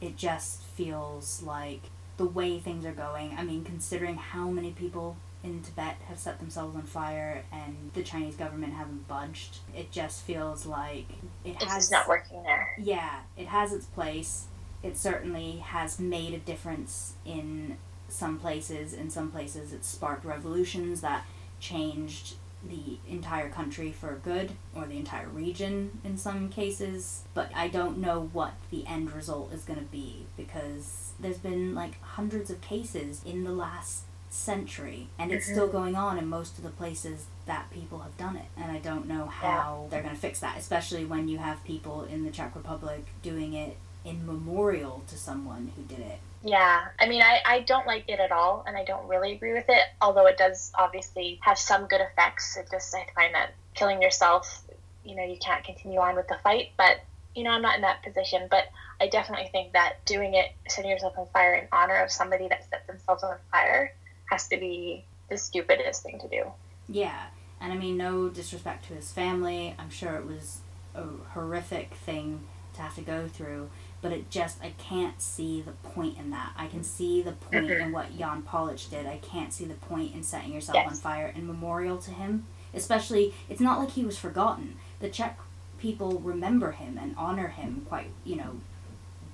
it 0.00 0.16
just 0.16 0.62
feels 0.62 1.42
like 1.42 1.80
the 2.16 2.24
way 2.24 2.58
things 2.58 2.84
are 2.84 2.92
going. 2.92 3.34
I 3.36 3.42
mean, 3.44 3.64
considering 3.64 4.16
how 4.16 4.48
many 4.48 4.70
people 4.72 5.16
in 5.42 5.62
Tibet 5.62 5.96
have 6.08 6.18
set 6.18 6.38
themselves 6.40 6.76
on 6.76 6.82
fire 6.82 7.44
and 7.52 7.90
the 7.94 8.02
Chinese 8.02 8.36
government 8.36 8.74
haven't 8.74 9.08
budged, 9.08 9.58
it 9.76 9.90
just 9.90 10.22
feels 10.22 10.66
like 10.66 11.06
it 11.44 11.56
It's 11.60 11.64
has 11.64 11.74
just 11.84 11.92
not 11.92 12.08
working 12.08 12.42
there. 12.44 12.74
yeah, 12.78 13.20
it 13.36 13.46
has 13.48 13.72
its 13.72 13.86
place. 13.86 14.46
It 14.82 14.96
certainly 14.96 15.58
has 15.58 15.98
made 15.98 16.34
a 16.34 16.38
difference 16.38 17.14
in 17.24 17.76
some 18.08 18.38
places. 18.38 18.92
In 18.92 19.10
some 19.10 19.30
places, 19.30 19.72
it 19.72 19.84
sparked 19.84 20.24
revolutions 20.24 21.00
that 21.00 21.24
changed 21.60 22.34
the 22.68 22.98
entire 23.08 23.48
country 23.48 23.92
for 23.92 24.20
good, 24.24 24.50
or 24.74 24.86
the 24.86 24.96
entire 24.96 25.28
region 25.28 26.00
in 26.04 26.16
some 26.16 26.48
cases. 26.48 27.22
But 27.34 27.50
I 27.54 27.68
don't 27.68 27.98
know 27.98 28.30
what 28.32 28.54
the 28.70 28.86
end 28.86 29.12
result 29.12 29.52
is 29.52 29.62
going 29.64 29.78
to 29.78 29.84
be 29.84 30.26
because 30.36 31.12
there's 31.20 31.38
been 31.38 31.74
like 31.74 32.00
hundreds 32.02 32.50
of 32.50 32.60
cases 32.60 33.22
in 33.24 33.44
the 33.44 33.52
last 33.52 34.02
century, 34.30 35.08
and 35.18 35.32
it's 35.32 35.46
still 35.46 35.68
mm-hmm. 35.68 35.76
going 35.76 35.96
on 35.96 36.18
in 36.18 36.26
most 36.26 36.58
of 36.58 36.64
the 36.64 36.70
places 36.70 37.26
that 37.46 37.70
people 37.70 38.00
have 38.00 38.16
done 38.16 38.36
it. 38.36 38.46
And 38.56 38.70
I 38.70 38.78
don't 38.78 39.06
know 39.06 39.26
how 39.26 39.86
they're 39.90 40.02
going 40.02 40.14
to 40.14 40.20
fix 40.20 40.40
that, 40.40 40.58
especially 40.58 41.04
when 41.04 41.28
you 41.28 41.38
have 41.38 41.64
people 41.64 42.04
in 42.04 42.24
the 42.24 42.30
Czech 42.30 42.54
Republic 42.54 43.06
doing 43.22 43.54
it 43.54 43.76
in 44.04 44.26
memorial 44.26 45.02
to 45.08 45.16
someone 45.16 45.72
who 45.76 45.82
did 45.82 46.00
it. 46.00 46.18
Yeah, 46.42 46.88
I 47.00 47.08
mean, 47.08 47.20
I, 47.20 47.40
I 47.44 47.60
don't 47.60 47.86
like 47.86 48.04
it 48.08 48.20
at 48.20 48.30
all, 48.30 48.64
and 48.66 48.76
I 48.76 48.84
don't 48.84 49.08
really 49.08 49.32
agree 49.32 49.54
with 49.54 49.68
it, 49.68 49.82
although 50.00 50.26
it 50.26 50.38
does 50.38 50.70
obviously 50.74 51.40
have 51.42 51.58
some 51.58 51.86
good 51.86 52.00
effects. 52.00 52.56
It 52.56 52.68
just, 52.70 52.94
I 52.94 53.06
find 53.14 53.34
that 53.34 53.54
killing 53.74 54.00
yourself, 54.00 54.62
you 55.04 55.16
know, 55.16 55.24
you 55.24 55.36
can't 55.38 55.64
continue 55.64 55.98
on 55.98 56.14
with 56.14 56.28
the 56.28 56.38
fight, 56.44 56.70
but, 56.76 57.00
you 57.34 57.42
know, 57.42 57.50
I'm 57.50 57.62
not 57.62 57.76
in 57.76 57.82
that 57.82 58.02
position, 58.02 58.46
but 58.50 58.64
I 59.00 59.08
definitely 59.08 59.48
think 59.50 59.72
that 59.72 60.04
doing 60.04 60.34
it, 60.34 60.52
setting 60.68 60.90
yourself 60.90 61.18
on 61.18 61.26
fire 61.32 61.54
in 61.54 61.68
honor 61.72 61.96
of 61.96 62.10
somebody 62.10 62.46
that 62.48 62.68
set 62.70 62.86
themselves 62.86 63.22
on 63.22 63.36
fire, 63.50 63.92
has 64.26 64.46
to 64.48 64.56
be 64.58 65.04
the 65.28 65.38
stupidest 65.38 66.02
thing 66.02 66.20
to 66.20 66.28
do. 66.28 66.44
Yeah, 66.88 67.26
and 67.60 67.72
I 67.72 67.76
mean, 67.76 67.96
no 67.96 68.28
disrespect 68.28 68.86
to 68.88 68.94
his 68.94 69.10
family. 69.10 69.74
I'm 69.78 69.90
sure 69.90 70.14
it 70.16 70.26
was 70.26 70.60
a 70.94 71.02
horrific 71.32 71.94
thing 71.94 72.46
to 72.74 72.82
have 72.82 72.94
to 72.94 73.02
go 73.02 73.28
through, 73.28 73.70
but 74.00 74.12
it 74.12 74.30
just, 74.30 74.62
I 74.62 74.70
can't 74.78 75.20
see 75.20 75.60
the 75.60 75.72
point 75.72 76.18
in 76.18 76.30
that. 76.30 76.52
I 76.56 76.66
can 76.68 76.84
see 76.84 77.20
the 77.22 77.32
point 77.32 77.66
Mhm. 77.68 77.80
in 77.80 77.92
what 77.92 78.16
Jan 78.16 78.42
Palach 78.42 78.88
did. 78.90 79.06
I 79.06 79.18
can't 79.18 79.52
see 79.52 79.64
the 79.64 79.74
point 79.74 80.14
in 80.14 80.22
setting 80.22 80.52
yourself 80.52 80.76
on 80.86 80.94
fire 80.94 81.26
in 81.34 81.46
memorial 81.46 81.98
to 81.98 82.10
him. 82.12 82.46
Especially, 82.74 83.34
it's 83.48 83.60
not 83.60 83.78
like 83.78 83.90
he 83.90 84.04
was 84.04 84.18
forgotten. 84.18 84.78
The 85.00 85.08
Czech 85.08 85.38
people 85.78 86.18
remember 86.20 86.72
him 86.72 86.98
and 86.98 87.14
honor 87.16 87.48
him 87.48 87.84
quite, 87.88 88.10
you 88.24 88.36
know, 88.36 88.60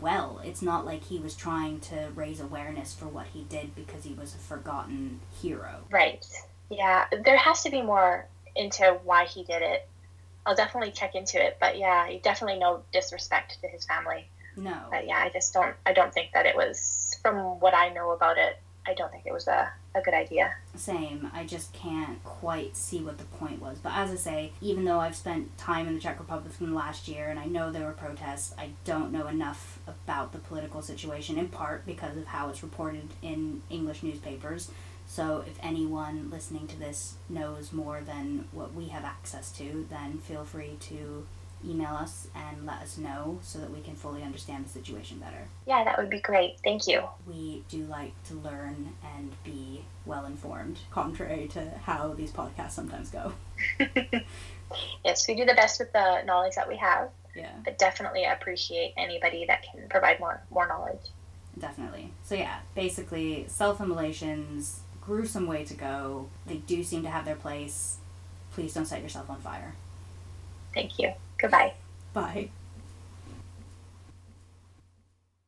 well. 0.01 0.41
It's 0.45 0.63
not 0.63 0.85
like 0.87 1.05
he 1.05 1.19
was 1.19 1.35
trying 1.35 1.81
to 1.81 2.11
raise 2.15 2.41
awareness 2.41 2.95
for 2.95 3.07
what 3.07 3.27
he 3.33 3.43
did 3.45 3.75
because 3.75 4.05
he 4.05 4.15
was 4.15 4.35
a 4.35 4.39
forgotten 4.39 5.21
hero. 5.43 5.85
Right. 5.91 6.25
Yeah, 6.71 7.07
there 7.25 7.37
has 7.37 7.63
to 7.65 7.71
be 7.71 7.83
more 7.83 8.27
into 8.57 8.99
why 9.05 9.25
he 9.27 9.43
did 9.45 9.63
it. 9.63 9.89
I'll 10.47 10.55
definitely 10.55 10.93
check 10.93 11.15
into 11.15 11.43
it, 11.43 11.57
but 11.61 11.79
yeah, 11.79 12.11
definitely 12.23 12.59
no 12.59 12.83
disrespect 12.93 13.59
to 13.63 13.69
his 13.69 13.85
family. 13.87 14.29
No. 14.57 14.77
But 14.91 15.07
yeah, 15.07 15.19
I 15.19 15.31
just 15.31 15.53
don't. 15.53 15.75
I 15.87 15.93
don't 15.93 16.13
think 16.13 16.33
that 16.33 16.47
it 16.47 16.57
was. 16.57 17.19
From 17.23 17.59
what 17.61 17.75
I 17.75 17.89
know 17.89 18.11
about 18.11 18.37
it, 18.37 18.59
I 18.87 18.93
don't 18.93 19.11
think 19.11 19.25
it 19.27 19.33
was 19.33 19.49
a, 19.49 19.73
a 19.95 20.03
good 20.03 20.13
idea. 20.13 20.55
Same. 20.75 21.31
I 21.33 21.45
just 21.45 21.73
can't 21.73 22.23
quite 22.23 22.77
see 22.77 23.01
what 23.01 23.17
the 23.17 23.25
point 23.25 23.61
was. 23.63 23.79
But 23.79 23.93
as 23.95 24.11
I 24.11 24.17
say, 24.17 24.53
even 24.61 24.85
though 24.85 25.01
I've 25.01 25.17
spent 25.17 25.57
time 25.57 25.89
in 25.89 25.95
the 25.95 26.01
Czech 26.01 26.19
Republic 26.21 26.53
from 26.53 26.75
last 26.75 27.09
year 27.09 27.29
and 27.29 27.39
I 27.39 27.47
know 27.47 27.73
there 27.73 27.87
were 27.87 27.93
protests, 27.93 28.55
I 28.59 28.71
don't 28.85 29.11
know 29.11 29.27
enough 29.27 29.79
about 29.87 30.33
the 30.33 30.39
political 30.39 30.83
situation, 30.83 31.39
in 31.39 31.49
part 31.49 31.87
because 31.87 32.17
of 32.17 32.27
how 32.27 32.51
it's 32.51 32.63
reported 32.63 33.09
in 33.23 33.63
English 33.71 34.03
newspapers. 34.03 34.71
So 35.07 35.45
if 35.47 35.59
anyone 35.63 36.31
listening 36.31 36.67
to 36.69 36.79
this 36.79 37.15
knows 37.29 37.73
more 37.73 38.01
than 38.01 38.49
what 38.53 38.75
we 38.75 38.89
have 38.89 39.05
access 39.05 39.51
to, 39.53 39.87
then 39.91 40.19
feel 40.19 40.45
free 40.45 40.77
to 40.81 41.27
email 41.69 41.95
us 41.95 42.29
and 42.35 42.67
let 42.67 42.83
us 42.83 42.99
know 42.99 43.39
so 43.43 43.59
that 43.59 43.71
we 43.71 43.81
can 43.81 43.95
fully 43.95 44.23
understand 44.23 44.67
the 44.67 44.69
situation 44.69 45.19
better. 45.19 45.49
Yeah, 45.67 45.85
that 45.85 45.99
would 45.99 46.11
be 46.11 46.21
great. 46.21 46.57
Thank 46.63 46.87
you. 46.87 47.03
We 47.27 47.63
do 47.69 47.85
like 47.85 48.13
to 48.25 48.35
learn 48.35 48.93
and 49.17 49.33
be 49.45 49.85
well 50.07 50.27
informed, 50.27 50.79
contrary 50.91 51.49
to 51.55 51.71
how 51.83 52.15
these 52.15 52.31
podcasts 52.31 52.73
sometimes 52.73 53.11
go. 53.11 53.33
yes, 55.05 55.27
we 55.29 55.35
do 55.35 55.45
the 55.45 55.55
best 55.55 55.79
with 55.79 55.93
the 55.93 56.23
knowledge 56.25 56.55
that 56.57 56.69
we 56.69 56.77
have. 56.77 57.11
Yeah. 57.35 57.51
But 57.65 57.79
definitely 57.79 58.25
appreciate 58.25 58.95
anybody 58.97 59.45
that 59.47 59.65
can 59.65 59.89
provide 59.89 60.21
more 60.21 60.43
more 60.51 60.69
knowledge. 60.69 61.01
Definitely. 61.59 62.13
So 62.25 62.35
yeah, 62.35 62.61
basically 62.75 63.47
self-immolations, 63.49 64.81
gruesome 65.01 65.47
way 65.47 65.65
to 65.65 65.75
go. 65.75 66.29
They 66.47 66.57
do 66.57 66.85
seem 66.85 67.03
to 67.03 67.11
have 67.11 67.25
their 67.25 67.37
place. 67.37 67.99
Please 68.53 68.75
don't 68.75 68.87
set 68.87 69.03
yourself 69.03 69.31
on 69.31 69.41
fire. 69.41 69.75
Thank 70.73 70.99
you. 70.99 71.13
Goodbye. 71.39 71.75
Bye. 72.13 72.51